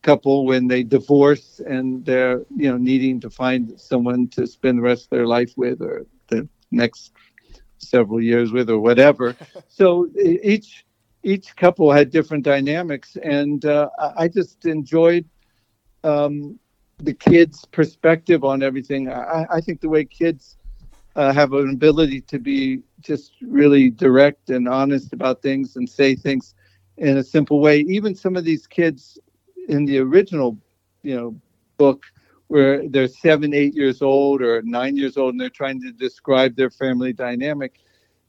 [0.00, 4.82] couple when they divorce and they're you know needing to find someone to spend the
[4.82, 7.12] rest of their life with or the next
[7.78, 9.36] several years with or whatever
[9.68, 10.08] so
[10.42, 10.84] each
[11.22, 15.24] each couple had different dynamics and uh, I- just enjoyed
[16.04, 16.58] um,
[16.98, 19.10] the kids' perspective on everything.
[19.10, 20.56] I, I think the way kids
[21.16, 26.14] uh, have an ability to be just really direct and honest about things and say
[26.14, 26.54] things
[26.98, 27.80] in a simple way.
[27.80, 29.18] Even some of these kids
[29.68, 30.58] in the original,
[31.02, 31.36] you know,
[31.78, 32.04] book,
[32.48, 36.54] where they're seven, eight years old or nine years old, and they're trying to describe
[36.56, 37.80] their family dynamic.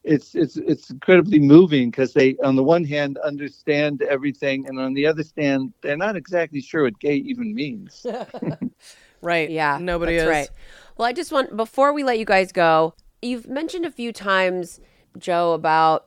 [0.04, 4.94] It's it's it's incredibly moving because they on the one hand understand everything and on
[4.94, 8.06] the other hand they're not exactly sure what gay even means
[9.22, 9.50] right.
[9.50, 10.30] Yeah, Nobody that's is.
[10.30, 10.50] right.
[10.96, 14.80] Well, I just want before we let you guys go, you've mentioned a few times,
[15.18, 16.06] Joe, about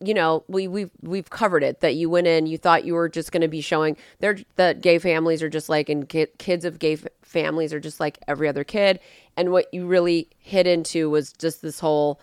[0.00, 3.08] you know we we've we've covered it that you went in, you thought you were
[3.08, 6.64] just going to be showing they're that gay families are just like and ki- kids
[6.64, 9.00] of gay f- families are just like every other kid,
[9.36, 12.20] and what you really hit into was just this whole.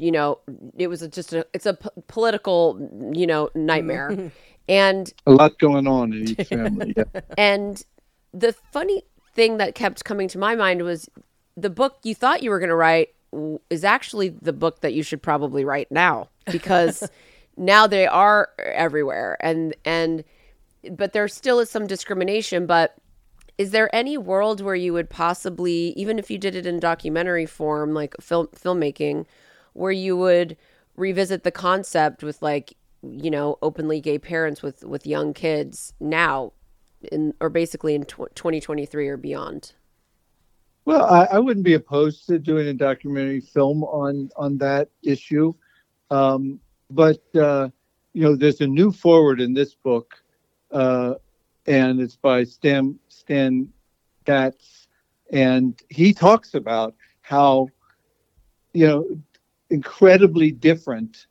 [0.00, 0.38] You know,
[0.76, 4.28] it was a, just a it's a p- political you know nightmare, mm-hmm.
[4.68, 7.20] and a lot going on in each family yeah.
[7.38, 7.84] and
[8.32, 9.02] the funny
[9.34, 11.08] thing that kept coming to my mind was
[11.56, 13.10] the book you thought you were going to write
[13.70, 17.08] is actually the book that you should probably write now because
[17.56, 19.36] now they are everywhere.
[19.40, 20.24] And and
[20.90, 22.96] but there still is some discrimination but
[23.56, 27.46] is there any world where you would possibly even if you did it in documentary
[27.46, 29.24] form like film filmmaking
[29.72, 30.56] where you would
[30.96, 36.52] revisit the concept with like you know openly gay parents with with young kids now
[37.10, 39.72] in or basically in tw- 2023 or beyond?
[40.84, 45.54] Well, I, I wouldn't be opposed to doing a documentary film on on that issue,
[46.10, 46.60] um,
[46.90, 47.68] but uh,
[48.12, 50.14] you know, there's a new forward in this book,
[50.70, 51.14] uh,
[51.66, 53.68] and it's by Stan Stan
[54.26, 54.86] Gatz,
[55.32, 57.68] and he talks about how
[58.72, 59.06] you know
[59.72, 61.26] incredibly different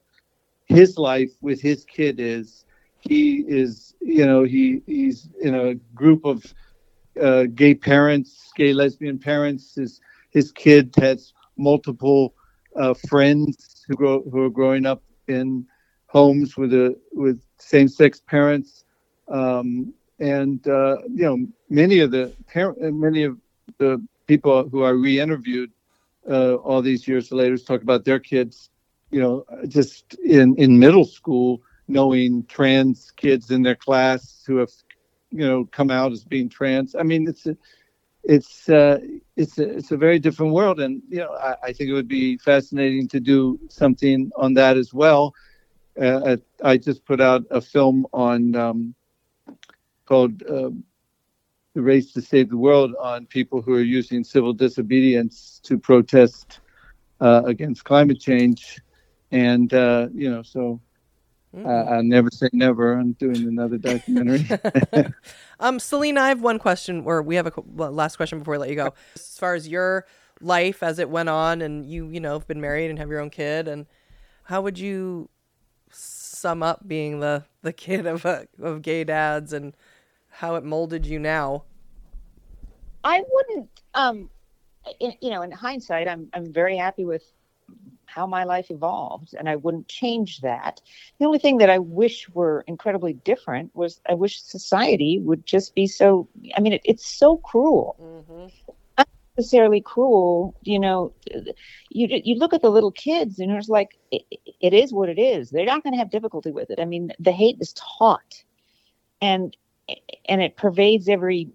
[0.65, 2.65] his life with his kid is.
[2.99, 6.43] He is, you know, he he's in a group of
[7.21, 9.75] uh, gay parents, gay lesbian parents.
[9.75, 12.33] His his kid has multiple
[12.75, 15.65] uh, friends who grow who are growing up in
[16.07, 18.85] homes with a with same sex parents,
[19.29, 21.37] um, and uh, you know
[21.69, 23.37] many of the parent many of
[23.77, 25.71] the people who I re-interviewed
[26.29, 28.69] uh, all these years later to talk about their kids,
[29.11, 34.71] you know, just in in middle school knowing trans kids in their class who have
[35.31, 36.95] you know come out as being trans.
[36.95, 37.57] I mean it's a,
[38.23, 38.99] it's uh,
[39.35, 40.79] it's a, it's a very different world.
[40.79, 44.77] And you know I, I think it would be fascinating to do something on that
[44.77, 45.33] as well.
[45.99, 48.95] Uh, i just put out a film on um,
[50.05, 50.83] called um,
[51.73, 56.59] the race to save the world on people who are using civil disobedience to protest
[57.21, 58.79] uh, against climate change
[59.31, 60.81] and uh, you know so
[61.57, 62.93] uh, I'll never say never.
[62.93, 64.47] I'm doing another documentary.
[65.59, 68.57] um, Selena, I have one question, or we have a well, last question before I
[68.57, 68.93] let you go.
[69.15, 70.05] As far as your
[70.39, 73.19] life as it went on, and you, you know, have been married and have your
[73.19, 73.85] own kid, and
[74.43, 75.29] how would you
[75.89, 79.75] sum up being the the kid of a, of gay dads and
[80.31, 81.63] how it molded you now?
[83.03, 84.29] I wouldn't, um,
[84.99, 87.23] in, you know, in hindsight, I'm I'm very happy with
[88.05, 90.81] how my life evolved, and I wouldn't change that.
[91.19, 95.75] The only thing that I wish were incredibly different was I wish society would just
[95.75, 96.27] be so.
[96.55, 97.95] I mean, it, it's so cruel.
[98.97, 99.07] Not
[99.37, 101.13] necessarily cruel, you know.
[101.89, 104.23] You you look at the little kids, and it's like it,
[104.59, 105.49] it is what it is.
[105.49, 106.79] They're not going to have difficulty with it.
[106.79, 108.43] I mean, the hate is taught,
[109.21, 109.55] and
[110.25, 111.49] and it pervades every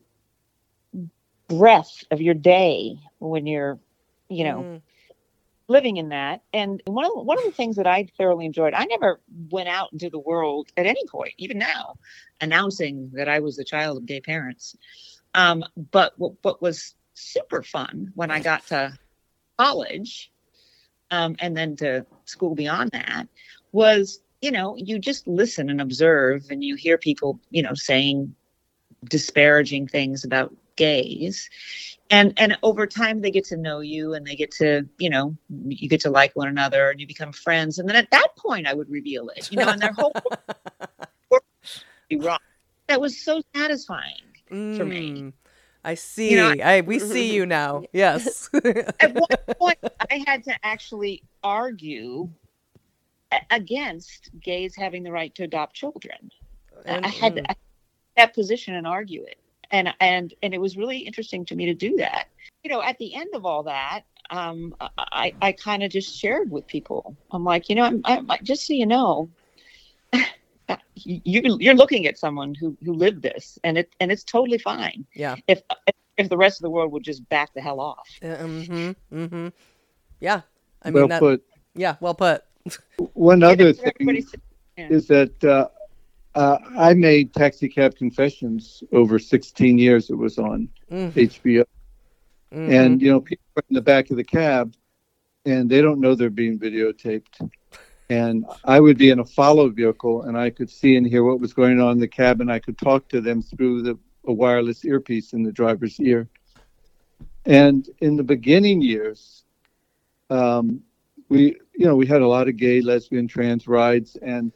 [1.49, 3.79] breath of your day when you're,
[4.29, 4.83] you know, Mm.
[5.69, 6.43] living in that.
[6.53, 9.21] And one of the, one of the things that I thoroughly enjoyed, I never
[9.51, 11.97] went out into the world at any point, even now,
[12.41, 14.77] announcing that I was the child of gay parents.
[15.35, 18.97] Um, but what, what was super fun when I got to
[19.59, 20.31] college,
[21.11, 23.29] um, and then to school beyond that,
[23.73, 28.33] was you know you just listen and observe, and you hear people you know saying
[29.11, 31.51] disparaging things about gays
[32.11, 35.37] and and over time they get to know you and they get to you know
[35.67, 38.67] you get to like one another and you become friends and then at that point
[38.69, 40.35] i would reveal it you know and their whole world
[41.31, 41.41] would
[42.09, 42.39] be wrong
[42.89, 44.23] that was so satisfying
[44.77, 45.33] for me Mm,
[45.85, 46.37] I see.
[46.37, 47.83] know, I we see you now.
[47.93, 48.49] Yes.
[49.01, 49.27] at one
[49.59, 49.79] point
[50.11, 52.29] i had to actually argue
[53.51, 56.31] against gays having the right to adopt children
[56.87, 57.57] I- I had to I had
[58.17, 59.39] that position and argue it,
[59.71, 62.29] and and and it was really interesting to me to do that.
[62.63, 66.51] You know, at the end of all that, um, I I kind of just shared
[66.51, 67.17] with people.
[67.31, 69.29] I'm like, you know, I'm, I'm just so you know,
[70.95, 75.07] you you're looking at someone who who lived this, and it and it's totally fine.
[75.15, 75.37] yeah.
[75.49, 75.63] If
[76.17, 78.09] if the rest of the world would just back the hell off.
[78.23, 78.91] Mm-hmm.
[79.13, 79.49] Mm-hmm.
[80.21, 80.43] Yeah.
[80.83, 81.21] I mean well that.
[81.21, 81.45] put.
[81.75, 81.97] Yeah.
[82.01, 82.45] Well put.
[83.15, 84.27] One other And thing
[84.77, 84.89] yeah.
[84.89, 85.69] is that uh,
[86.35, 90.11] uh, I made Taxi Cab Confessions over 16 years.
[90.11, 91.13] It was on Mm.
[91.17, 91.65] HBO,
[92.53, 92.71] Mhm.
[92.71, 94.75] and you know people were in the back of the cab,
[95.45, 97.49] and they don't know they're being videotaped.
[98.09, 101.41] And I would be in a follow vehicle, and I could see and hear what
[101.41, 102.49] was going on in the cabin.
[102.49, 103.99] I could talk to them through the
[104.29, 106.29] a wireless earpiece in the driver's ear.
[107.47, 109.45] And in the beginning years,
[110.31, 110.83] um,
[111.29, 114.53] we you know we had a lot of gay, lesbian, trans rides, and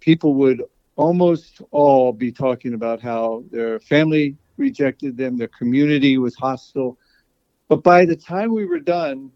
[0.00, 0.62] people would
[0.96, 6.98] almost all be talking about how their family rejected them, their community was hostile.
[7.68, 9.30] But by the time we were done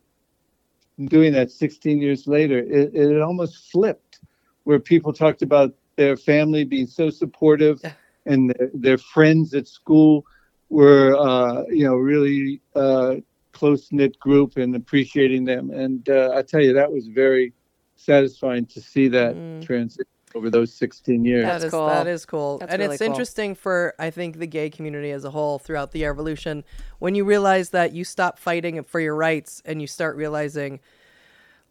[1.07, 4.21] doing that 16 years later, it, it almost flipped,
[4.65, 7.81] where people talked about their family being so supportive
[8.27, 10.25] and their, their friends at school
[10.69, 13.17] were, uh, you know, really uh,
[13.57, 15.71] close knit group and appreciating them.
[15.71, 17.55] And uh, I tell you, that was very
[17.95, 19.35] satisfying to see that
[19.65, 20.05] transition
[20.35, 21.47] over those 16 years.
[21.47, 21.87] That's cool.
[21.87, 23.09] that is cool, That's and really it's cool.
[23.09, 26.65] interesting for I think the gay community as a whole throughout the evolution
[26.99, 30.81] when you realize that you stop fighting for your rights and you start realizing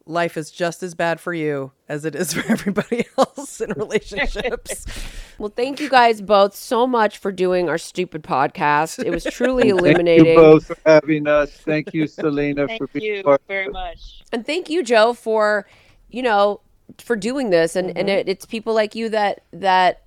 [0.06, 4.86] life is just as bad for you as it is for everybody else in relationships.
[5.38, 9.04] Well, thank you guys both so much for doing our stupid podcast.
[9.04, 10.24] It was truly illuminating.
[10.24, 10.32] Thank illuminating.
[10.32, 11.50] you both for having us.
[11.50, 13.42] Thank you, Selena, for Thank being you part.
[13.46, 14.22] very much.
[14.32, 15.66] And thank you, Joe, for
[16.08, 16.62] you know
[16.96, 17.76] for doing this.
[17.76, 18.20] And and mm-hmm.
[18.20, 20.04] it, it's people like you that that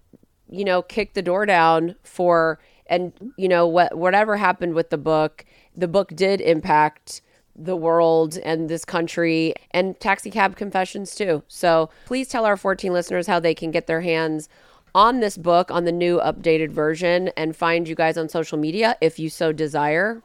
[0.49, 4.97] you know kick the door down for and you know what whatever happened with the
[4.97, 5.45] book.
[5.75, 7.21] The book did impact
[7.63, 11.43] the world and this country and taxi cab confessions too.
[11.47, 14.49] So please tell our 14 listeners how they can get their hands
[14.95, 18.95] on this book on the new updated version and find you guys on social media
[19.01, 20.23] if you so desire.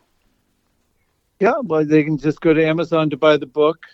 [1.40, 3.84] Yeah, well, they can just go to Amazon to buy the book,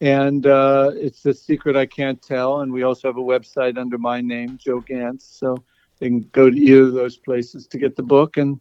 [0.00, 2.60] and uh, it's the secret I can't tell.
[2.60, 5.56] And we also have a website under my name, Joe Gantz, so
[5.98, 8.36] they can go to either of those places to get the book.
[8.36, 8.60] And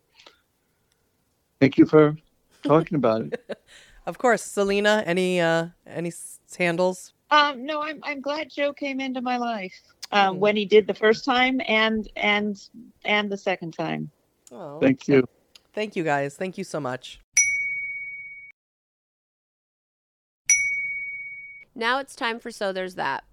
[1.59, 2.15] thank you for
[2.63, 3.59] talking about it.
[4.05, 7.13] of course, Selena, any uh any s- handles?
[7.31, 9.73] Um, no, I'm I'm glad Joe came into my life
[10.11, 12.59] um, when he did the first time and and
[13.05, 14.11] and the second time.
[14.51, 15.23] Oh, Thank you.
[15.73, 16.35] thank you guys.
[16.35, 17.19] Thank you so much.
[21.75, 23.23] Now it's time for So There's That.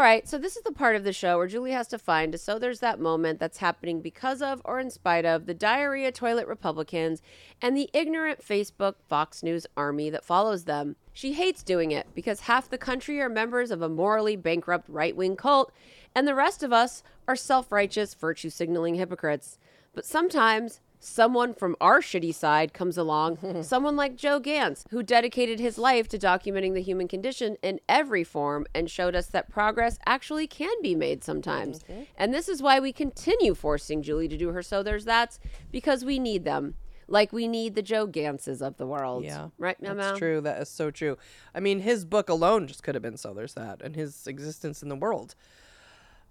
[0.00, 2.40] All right, so this is the part of the show where Julie has to find
[2.40, 6.48] so there's that moment that's happening because of or in spite of the diarrhea toilet
[6.48, 7.20] Republicans
[7.60, 10.96] and the ignorant Facebook Fox News army that follows them.
[11.12, 15.14] She hates doing it because half the country are members of a morally bankrupt right
[15.14, 15.70] wing cult,
[16.14, 19.58] and the rest of us are self righteous, virtue signaling hypocrites.
[19.92, 25.58] But sometimes someone from our shitty side comes along, someone like Joe Gantz, who dedicated
[25.58, 29.98] his life to documenting the human condition in every form and showed us that progress
[30.06, 31.80] actually can be made sometimes.
[32.16, 35.40] And this is why we continue forcing Julie to do her so there's that's
[35.72, 36.74] because we need them.
[37.08, 39.24] Like we need the Joe Gantzes of the world.
[39.24, 40.40] Yeah, Right, Meow That's true.
[40.40, 41.18] That is so true.
[41.52, 44.80] I mean, his book alone just could have been so there's that, and his existence
[44.80, 45.34] in the world.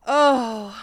[0.07, 0.82] Oh,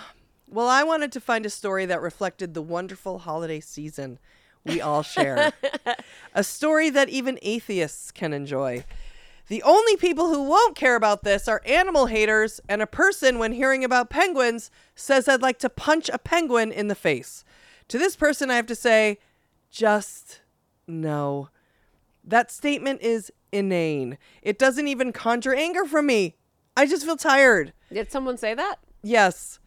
[0.48, 4.18] well, I wanted to find a story that reflected the wonderful holiday season
[4.66, 5.52] we all share.
[6.34, 8.84] a story that even atheists can enjoy.
[9.48, 13.52] The only people who won't care about this are animal haters, and a person, when
[13.52, 17.44] hearing about penguins, says I'd like to punch a penguin in the face.
[17.88, 19.18] To this person, I have to say,
[19.70, 20.40] just
[20.88, 21.50] no.
[22.24, 24.18] That statement is inane.
[24.42, 26.34] It doesn't even conjure anger from me.
[26.76, 27.72] I just feel tired.
[27.92, 28.80] Did someone say that?
[29.02, 29.60] Yes.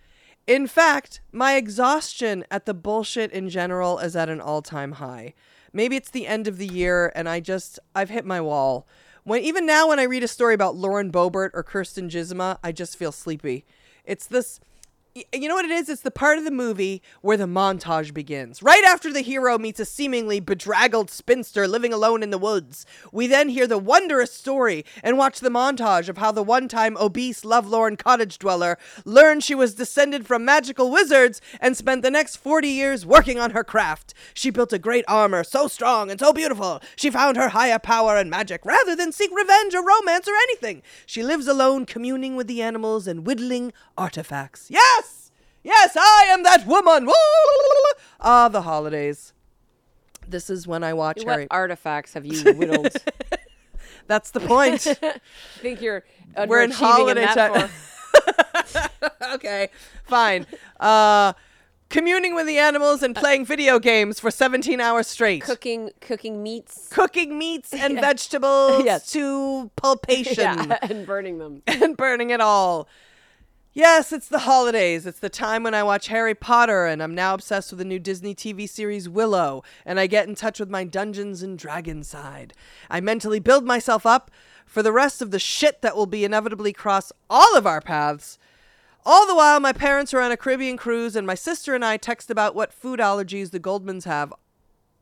[0.50, 5.36] In fact, my exhaustion at the bullshit in general is at an all time high.
[5.72, 8.88] Maybe it's the end of the year and I just, I've hit my wall.
[9.24, 12.72] When Even now, when I read a story about Lauren Boebert or Kyrsten Sinema, I
[12.72, 13.64] just feel sleepy.
[14.06, 14.60] It's this.
[15.16, 15.90] You know what it is?
[15.90, 18.62] It's the part of the movie where the montage begins.
[18.62, 23.26] Right after the hero meets a seemingly bedraggled spinster living alone in the woods, we
[23.26, 27.44] then hear the wondrous story and watch the montage of how the one time obese,
[27.44, 32.68] lovelorn cottage dweller learned she was descended from magical wizards and spent the next 40
[32.70, 34.14] years working on her craft.
[34.36, 38.16] She built a great armor so strong and so beautiful, she found her higher power
[38.16, 40.84] and magic rather than seek revenge or romance or anything.
[41.08, 44.68] She lives alone, communing with the animals and whittling artifacts.
[44.70, 45.09] Yes!
[45.64, 47.10] Yes, I am that woman!
[48.22, 49.34] Ah, the holidays.
[50.28, 51.48] This is when I watch What Harry.
[51.52, 52.96] artifacts have you whittled?
[54.08, 54.86] That's the point.
[55.04, 55.20] I
[55.60, 56.04] think you're
[56.48, 57.70] We're in holiday time.
[59.34, 59.70] okay,
[60.06, 60.46] fine.
[60.80, 61.34] Uh,
[61.90, 65.44] communing with the animals and playing video games for 17 hours straight.
[65.44, 66.88] Cooking cooking meats.
[66.92, 69.12] Cooking meats and vegetables Yes.
[69.12, 71.62] to pulpation Yeah, and burning them.
[71.68, 72.88] and burning it all.
[73.72, 75.06] Yes, it's the holidays.
[75.06, 78.00] It's the time when I watch Harry Potter, and I'm now obsessed with the new
[78.00, 82.56] Disney TV series Willow, and I get in touch with my Dungeons and Dragons side.
[82.90, 84.32] I mentally build myself up
[84.66, 88.40] for the rest of the shit that will be inevitably cross all of our paths.
[89.06, 91.98] All the while, my parents are on a Caribbean cruise, and my sister and I
[91.98, 94.34] text about what food allergies the Goldmans have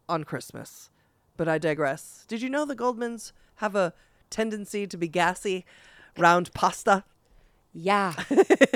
[0.10, 0.90] on Christmas.
[1.38, 2.26] But I digress.
[2.28, 3.94] Did you know the Goldmans have a
[4.30, 5.66] tendency to be gassy
[6.18, 7.06] round pasta?
[7.80, 8.14] Yeah,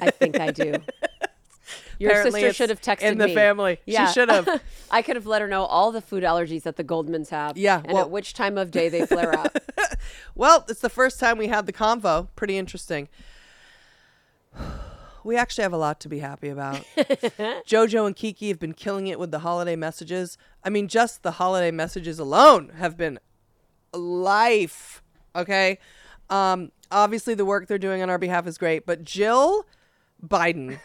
[0.01, 0.75] I think I do.
[1.99, 3.07] Your Apparently sister should have texted me.
[3.09, 3.35] in the me.
[3.35, 3.79] family.
[3.87, 4.47] She should have.
[4.91, 7.57] I could have let her know all the food allergies that the Goldmans have.
[7.57, 9.57] Yeah, and well- at which time of day they flare up.
[10.33, 12.27] Well, it's the first time we had the convo.
[12.35, 13.07] Pretty interesting.
[15.23, 16.83] We actually have a lot to be happy about.
[17.67, 20.35] Jojo and Kiki have been killing it with the holiday messages.
[20.63, 23.19] I mean, just the holiday messages alone have been
[23.93, 25.03] life.
[25.35, 25.77] Okay.
[26.31, 29.65] Um, obviously, the work they're doing on our behalf is great, but Jill
[30.25, 30.79] Biden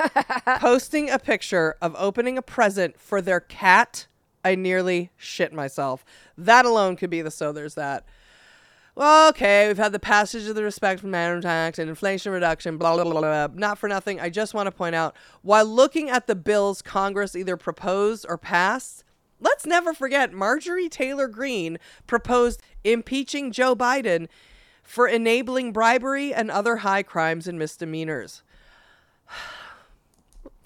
[0.60, 4.06] posting a picture of opening a present for their cat,
[4.44, 6.04] I nearly shit myself.
[6.38, 8.06] That alone could be the so there's that.
[8.94, 12.78] Well, okay, we've had the passage of the Respect for Minimum Tax and Inflation Reduction,
[12.78, 13.48] blah, blah, blah, blah.
[13.54, 14.18] Not for nothing.
[14.20, 18.38] I just want to point out while looking at the bills Congress either proposed or
[18.38, 19.04] passed,
[19.38, 24.28] let's never forget Marjorie Taylor Greene proposed impeaching Joe Biden
[24.86, 28.42] for enabling bribery and other high crimes and misdemeanors.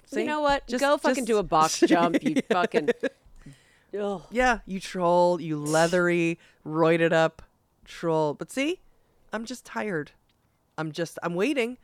[0.05, 0.21] See?
[0.21, 0.67] you know what?
[0.67, 2.21] Just- Go fucking just- do a box jump.
[2.23, 2.89] You fucking.
[3.99, 4.21] Ugh.
[4.31, 7.41] Yeah, you troll, you leathery, roided up
[7.83, 8.33] troll.
[8.33, 8.79] But see,
[9.33, 10.11] I'm just tired.
[10.77, 11.77] I'm just, I'm waiting.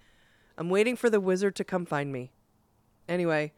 [0.58, 2.32] I'm waiting for the wizard to come find me.
[3.10, 3.52] Anyway,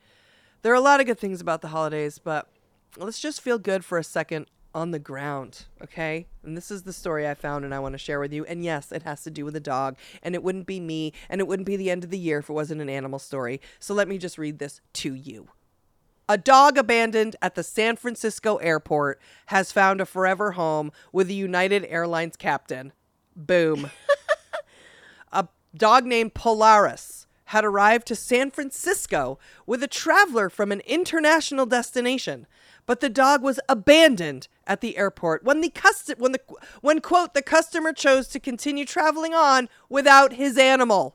[0.62, 2.50] there are a lot of good things about the holidays, but
[2.98, 6.28] let's just feel good for a second on the ground, okay?
[6.44, 8.46] And this is the story I found and I want to share with you.
[8.46, 11.42] And yes, it has to do with a dog, and it wouldn't be me, and
[11.42, 13.62] it wouldn't be the end of the year if it wasn't an animal story.
[13.80, 15.50] So let me just read this to you.
[16.28, 21.34] A dog abandoned at the San Francisco airport has found a forever home with a
[21.34, 22.94] United Airlines captain.
[23.36, 23.90] Boom.
[25.32, 31.66] a dog named Polaris had arrived to San Francisco with a traveler from an international
[31.66, 32.46] destination,
[32.90, 36.42] but the dog was abandoned at the airport when the cust- when the
[36.82, 41.14] when quote the customer chose to continue traveling on without his animal.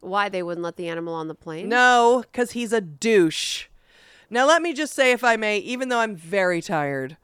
[0.00, 1.68] Why they wouldn't let the animal on the plane?
[1.68, 3.68] No, because he's a douche.
[4.28, 7.16] Now, let me just say, if I may, even though I'm very tired,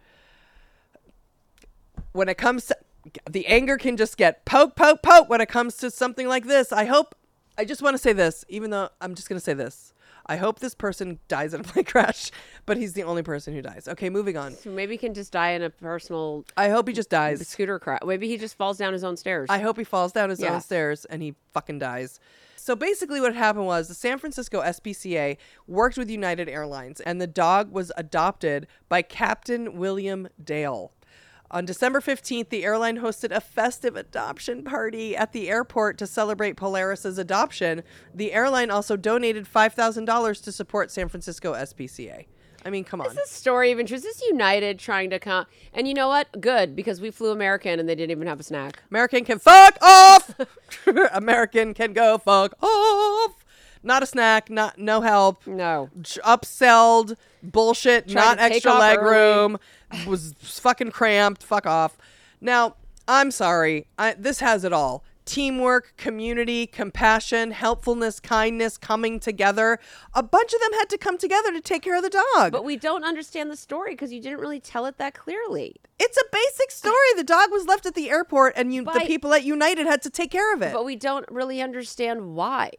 [2.13, 2.77] when it comes to
[3.29, 6.71] the anger, can just get poke, poke, poke when it comes to something like this.
[6.71, 7.17] I hope,
[7.59, 9.93] I just want to say this, even though I'm just going to say this.
[10.29, 12.31] I hope this person dies in a plane crash,
[12.67, 13.89] but he's the only person who dies.
[13.89, 14.53] Okay, moving on.
[14.55, 17.47] So maybe he can just die in a personal I hope he just dies.
[17.49, 18.01] scooter crash.
[18.05, 19.47] Maybe he just falls down his own stairs.
[19.51, 20.55] I hope he falls down his Yeah.
[20.55, 22.21] own stairs and he fucking dies.
[22.57, 27.27] So basically, what happened was the San Francisco SPCA worked with United Airlines, and the
[27.27, 30.93] dog was adopted by Captain William Dale.
[31.51, 36.57] On December 15th, the airline hosted a festive adoption party at the airport to celebrate
[36.57, 37.83] Polaris's adoption.
[38.15, 42.27] The airline also donated $5,000 to support San Francisco SPCA.
[42.67, 43.07] I mean, come on.
[43.07, 44.05] Is this story of interest?
[44.05, 45.47] Is this United trying to come?
[45.73, 46.29] And you know what?
[46.41, 48.83] Good because we flew American and they didn't even have a snack.
[48.91, 50.35] American can fuck off.
[51.15, 53.45] American can go fuck off.
[53.83, 54.51] Not a snack.
[54.51, 55.47] Not no help.
[55.47, 55.89] No.
[56.03, 58.09] J- Upselled bullshit.
[58.09, 59.11] Tried not extra leg early.
[59.17, 59.59] room.
[60.07, 61.43] Was fucking cramped.
[61.43, 61.97] Fuck off.
[62.41, 62.77] Now
[63.07, 63.87] I'm sorry.
[63.99, 65.03] I, this has it all.
[65.25, 69.79] Teamwork, community, compassion, helpfulness, kindness, coming together.
[70.15, 72.51] A bunch of them had to come together to take care of the dog.
[72.53, 75.77] But we don't understand the story because you didn't really tell it that clearly.
[75.99, 76.95] it's a basic story.
[77.17, 80.11] The dog was left at the airport, and you, the people at United had to
[80.11, 80.73] take care of it.
[80.73, 82.71] But we don't really understand why.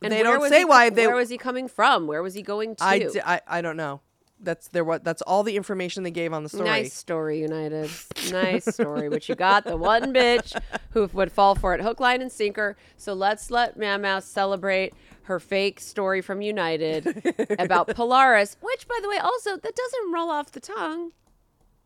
[0.00, 2.06] And they don't say he why they- Where was he coming from?
[2.06, 2.84] Where was he going to?
[2.84, 4.00] I, d- I, I don't know.
[4.40, 5.04] That's their what.
[5.04, 6.64] That's all the information they gave on the story.
[6.64, 7.90] Nice story, United.
[8.30, 9.08] nice story.
[9.08, 10.58] But you got the one bitch
[10.90, 12.76] who would fall for it hook, line, and sinker.
[12.96, 17.06] So let's let Meow Meow celebrate her fake story from United
[17.58, 21.12] about Polaris, which, by the way, also that doesn't roll off the tongue.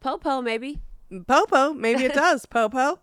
[0.01, 0.81] Popo, maybe.
[1.27, 2.47] Popo, maybe it does.
[2.47, 2.99] Popo,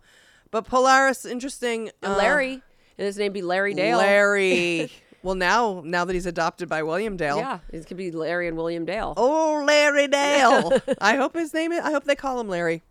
[0.50, 1.90] but Polaris, interesting.
[2.02, 2.62] Uh, Larry.
[2.98, 3.98] And his name be Larry Dale.
[3.98, 4.90] Larry.
[5.26, 7.38] well, now now that he's adopted by William Dale.
[7.38, 9.12] Yeah, it could be Larry and William Dale.
[9.16, 10.72] Oh, Larry Dale.
[11.00, 11.80] I hope his name is.
[11.80, 12.84] I hope they call him Larry.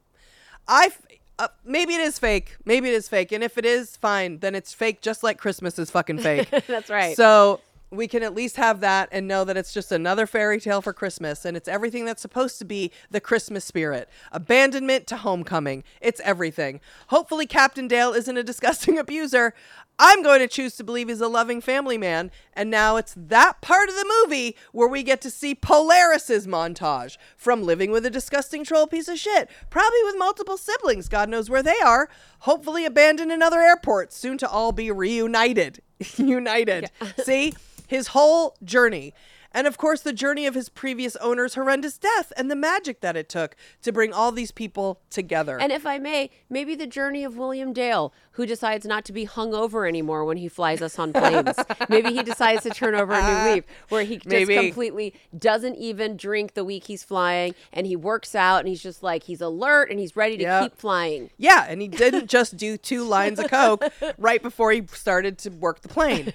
[0.68, 0.92] I
[1.40, 2.58] Uh, maybe it is fake.
[2.66, 3.32] Maybe it is fake.
[3.32, 4.40] And if it is, fine.
[4.40, 6.50] Then it's fake, just like Christmas is fucking fake.
[6.68, 7.16] That's right.
[7.16, 7.62] So
[7.92, 10.92] we can at least have that and know that it's just another fairy tale for
[10.92, 14.10] Christmas and it's everything that's supposed to be the Christmas spirit.
[14.32, 15.84] Abandonment to homecoming.
[16.02, 16.82] It's everything.
[17.08, 19.54] Hopefully, Captain Dale isn't a disgusting abuser.
[19.98, 22.32] I'm going to choose to believe he's a loving family man.
[22.54, 27.18] And now it's that part of the movie where we get to see Polaris's montage
[27.38, 31.08] from living with a disgusting troll piece of shit, probably with multiple siblings.
[31.08, 32.10] God knows where they are.
[32.39, 35.82] Hopefully, abandoned in other airports, soon to all be reunited.
[36.18, 36.89] United.
[37.24, 37.54] See?
[37.88, 39.14] his whole journey.
[39.56, 43.16] And of course, the journey of his previous owner's horrendous death and the magic that
[43.16, 45.58] it took to bring all these people together.
[45.60, 49.26] And if I may, maybe the journey of William Dale, who decides not to be
[49.26, 51.56] hungover anymore when he flies us on planes.
[51.89, 54.56] maybe he decides to turn over a new leaf where he just Maybe.
[54.58, 59.03] completely doesn't even drink the week he's flying and he works out and he's just
[59.03, 60.64] like, he's alert and he's ready to Yep.
[60.64, 61.30] keep flying.
[61.38, 63.84] yeah, and he didn't just do two lines of coke
[64.18, 66.34] right before he started to work the plane.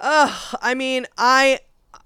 [0.00, 1.60] Ugh, I mean, I,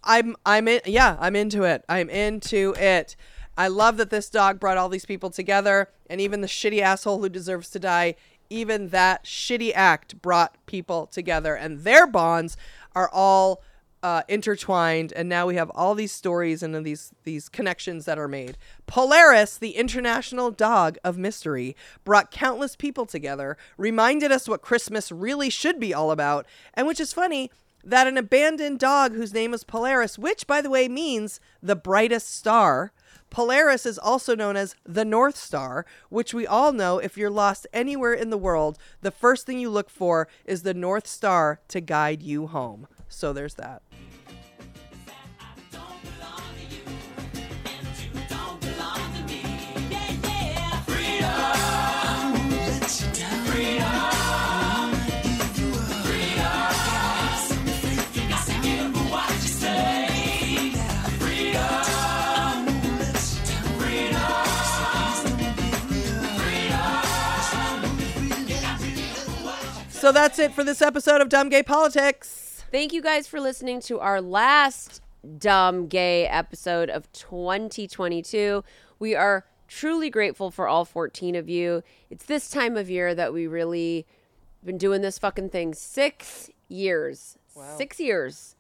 [0.05, 0.81] I'm, I'm in.
[0.87, 1.85] Yeah, I'm into it.
[1.89, 3.17] I'm into it.
[3.57, 7.21] I love that this dog brought all these people together, and even the shitty asshole
[7.21, 8.15] who deserves to die.
[8.51, 12.57] Even that shitty act brought people together, and their bonds
[12.95, 13.63] are all
[14.03, 15.13] uh, intertwined.
[15.15, 18.57] And now we have all these stories and these these connections that are made.
[18.87, 25.51] Polaris, the international dog of mystery, brought countless people together, reminded us what Christmas really
[25.51, 27.51] should be all about, and which is funny
[27.85, 32.35] that an abandoned dog whose name is Polaris, which by the way means the brightest
[32.35, 32.93] star,
[33.31, 37.67] Polaris is also known as the North Star, which we all know if you're lost
[37.73, 41.81] anywhere in the world, the first thing you look for is the North Star to
[41.81, 42.87] guide you home.
[43.09, 43.83] So there's that.
[70.09, 72.65] So that's it for this episode of Dumb Gay Politics.
[72.73, 75.03] Thank you guys for listening to our last
[75.37, 78.65] dumb gay episode of 2022.
[78.99, 81.83] We are truly grateful for all 14 of you.
[82.09, 84.07] It's this time of year that we really
[84.65, 87.37] been doing this fucking thing 6 years.
[87.77, 88.57] 6 years.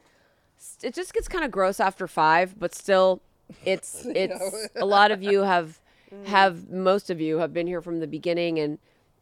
[0.82, 3.22] It just gets kind of gross after 5, but still
[3.64, 5.80] it's it's a lot of you have
[6.26, 8.78] have most of you have been here from the beginning and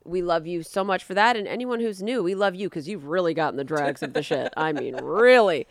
[0.06, 2.88] we love you so much for that and anyone who's new we love you because
[2.88, 5.66] you've really gotten the drags of the shit i mean really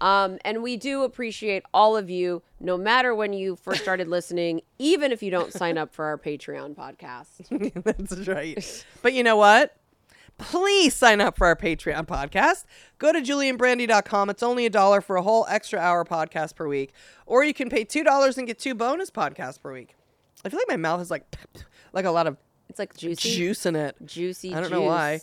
[0.00, 4.60] um, and we do appreciate all of you no matter when you first started listening
[4.78, 7.26] even if you don't sign up for our patreon podcast
[7.84, 8.84] That's right.
[9.02, 9.74] But you know what?
[10.38, 12.64] Please sign up for our Patreon podcast.
[12.98, 14.30] Go to julianbrandy.com.
[14.30, 16.92] It's only a dollar for a whole extra hour podcast per week.
[17.26, 19.96] Or you can pay $2 and get two bonus podcasts per week.
[20.44, 21.24] I feel like my mouth is like
[21.92, 22.36] like a lot of
[22.68, 23.96] it's like juicy juice in it.
[24.04, 24.56] juicy juice.
[24.56, 25.20] I don't know why.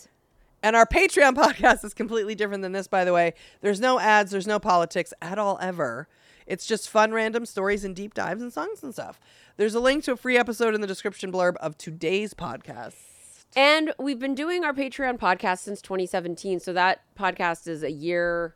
[0.62, 3.34] And our Patreon podcast is completely different than this, by the way.
[3.60, 6.08] There's no ads, there's no politics at all, ever.
[6.46, 9.20] It's just fun, random stories and deep dives and songs and stuff.
[9.56, 12.94] There's a link to a free episode in the description blurb of today's podcast.
[13.56, 16.60] And we've been doing our Patreon podcast since 2017.
[16.60, 18.54] So that podcast is a year.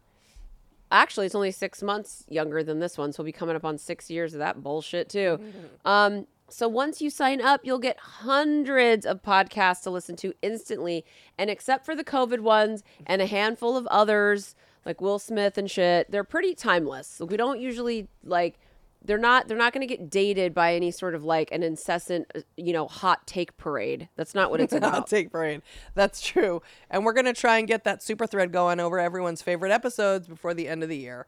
[0.92, 3.12] Actually, it's only six months younger than this one.
[3.12, 5.40] So we'll be coming up on six years of that bullshit, too.
[5.84, 11.04] Um, so once you sign up, you'll get hundreds of podcasts to listen to instantly.
[11.38, 15.70] And except for the COVID ones and a handful of others, like Will Smith and
[15.70, 17.20] shit, they're pretty timeless.
[17.20, 18.58] We don't usually like
[19.04, 22.30] they're not they're not going to get dated by any sort of like an incessant
[22.34, 25.62] uh, you know hot take parade that's not what it's Hot about take parade.
[25.94, 26.62] That's true.
[26.90, 30.54] And we're gonna try and get that super thread going over everyone's favorite episodes before
[30.54, 31.26] the end of the year.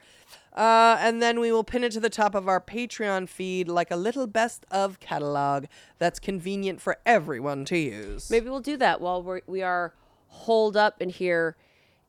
[0.55, 3.91] Uh, and then we will pin it to the top of our Patreon feed like
[3.91, 5.65] a little best of catalog
[5.99, 8.31] that's convenient for everyone to use.
[8.31, 9.95] maybe we'll do that while we're, we are
[10.29, 11.57] holed up in here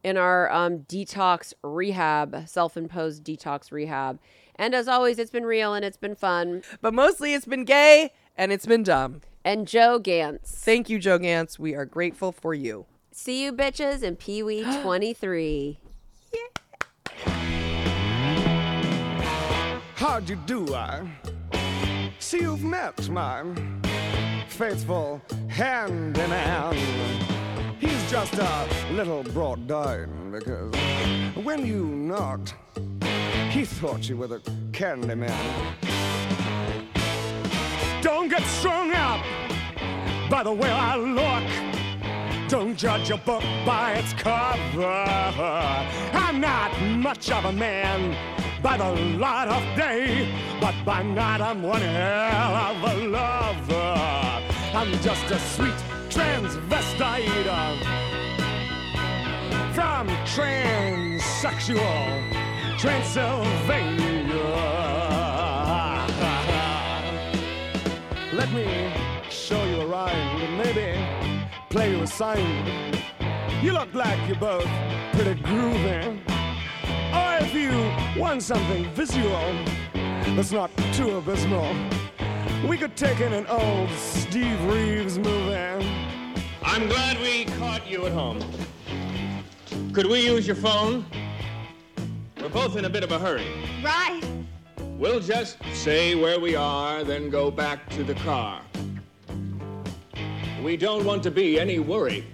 [0.03, 4.19] in our um, detox rehab self-imposed detox rehab
[4.63, 8.11] and as always it's been real and it's been fun But mostly it's been gay
[8.37, 9.19] and it's been dumb.
[9.43, 11.59] and joe gantz Thank you, Joe Gantz.
[11.59, 12.85] We are grateful for you.
[13.11, 15.79] see you bitches in pee-wee 23
[19.95, 21.07] How'd you do, I?
[22.19, 23.43] See, you've met my
[24.49, 26.77] faithful hand in hand.
[27.79, 30.73] He's just a little brought down because
[31.45, 32.55] when you knocked,
[33.51, 34.41] he thought you were the
[34.71, 35.75] candy man.
[38.01, 39.23] Don't get strung up
[40.29, 41.43] by the way I look.
[42.49, 45.05] Don't judge a book by its cover.
[46.13, 48.15] I'm not much of a man
[48.61, 50.27] by the light of day,
[50.59, 53.97] but by night I'm one hell of a lover.
[54.73, 55.73] I'm just a sweet
[56.09, 57.77] transvestite uh,
[59.73, 62.33] from transsexual
[62.77, 64.03] Transylvania.
[68.33, 68.91] Let me
[69.29, 70.99] show you a rhyme and maybe
[71.69, 73.01] play you a sign.
[73.61, 74.67] You look like you're both
[75.13, 76.19] pretty groovy.
[77.13, 77.71] Or if you
[78.19, 79.53] want something visual
[80.35, 81.73] that's not too abysmal,
[82.67, 85.87] we could take in an old Steve Reeves movie.
[86.63, 88.39] I'm glad we caught you at home.
[89.93, 91.05] Could we use your phone?
[92.43, 93.47] We're both in a bit of a hurry.
[93.81, 94.21] Right.
[94.97, 98.61] We'll just say where we are, then go back to the car.
[100.61, 102.25] We don't want to be any worry.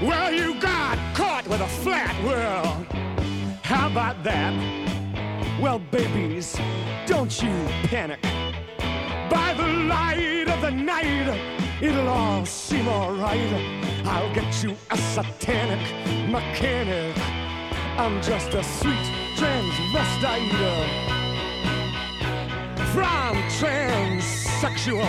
[0.00, 2.86] Well, you got caught with a flat world.
[3.64, 4.54] How about that?
[5.60, 6.56] Well, babies,
[7.04, 7.52] don't you
[7.88, 8.22] panic.
[9.28, 11.36] By the light of the night,
[11.82, 13.52] it'll all seem alright.
[14.06, 15.80] I'll get you a satanic
[16.30, 17.35] mechanic.
[17.98, 19.06] I'm just a sweet
[19.36, 20.50] transvestite
[22.92, 25.02] from transsexual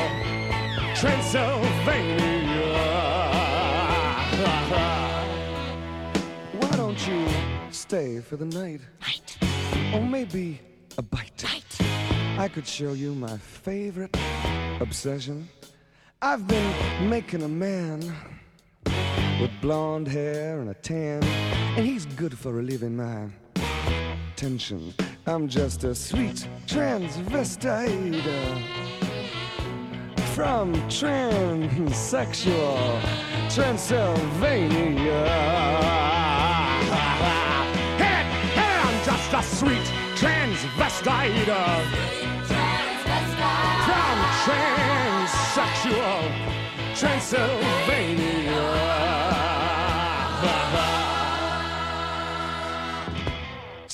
[0.96, 2.38] Transylvania.
[6.54, 7.28] Why don't you
[7.72, 8.80] stay for the night?
[9.02, 9.38] Night.
[9.94, 10.62] Or maybe
[10.98, 11.44] a bite.
[11.44, 12.40] Night.
[12.40, 14.16] I could show you my favorite
[14.80, 15.50] obsession.
[16.22, 18.16] I've been making a man
[19.40, 23.28] with blonde hair and a tan, and he's good for relieving my
[24.36, 24.94] tension.
[25.26, 28.60] I'm just a sweet transvestite uh,
[30.34, 33.02] from transsexual
[33.54, 35.26] Transylvania.
[37.98, 38.24] Hey,
[38.54, 41.82] hey, I'm just a sweet transvestite uh,
[43.86, 46.22] from transsexual
[46.96, 48.87] Transylvania.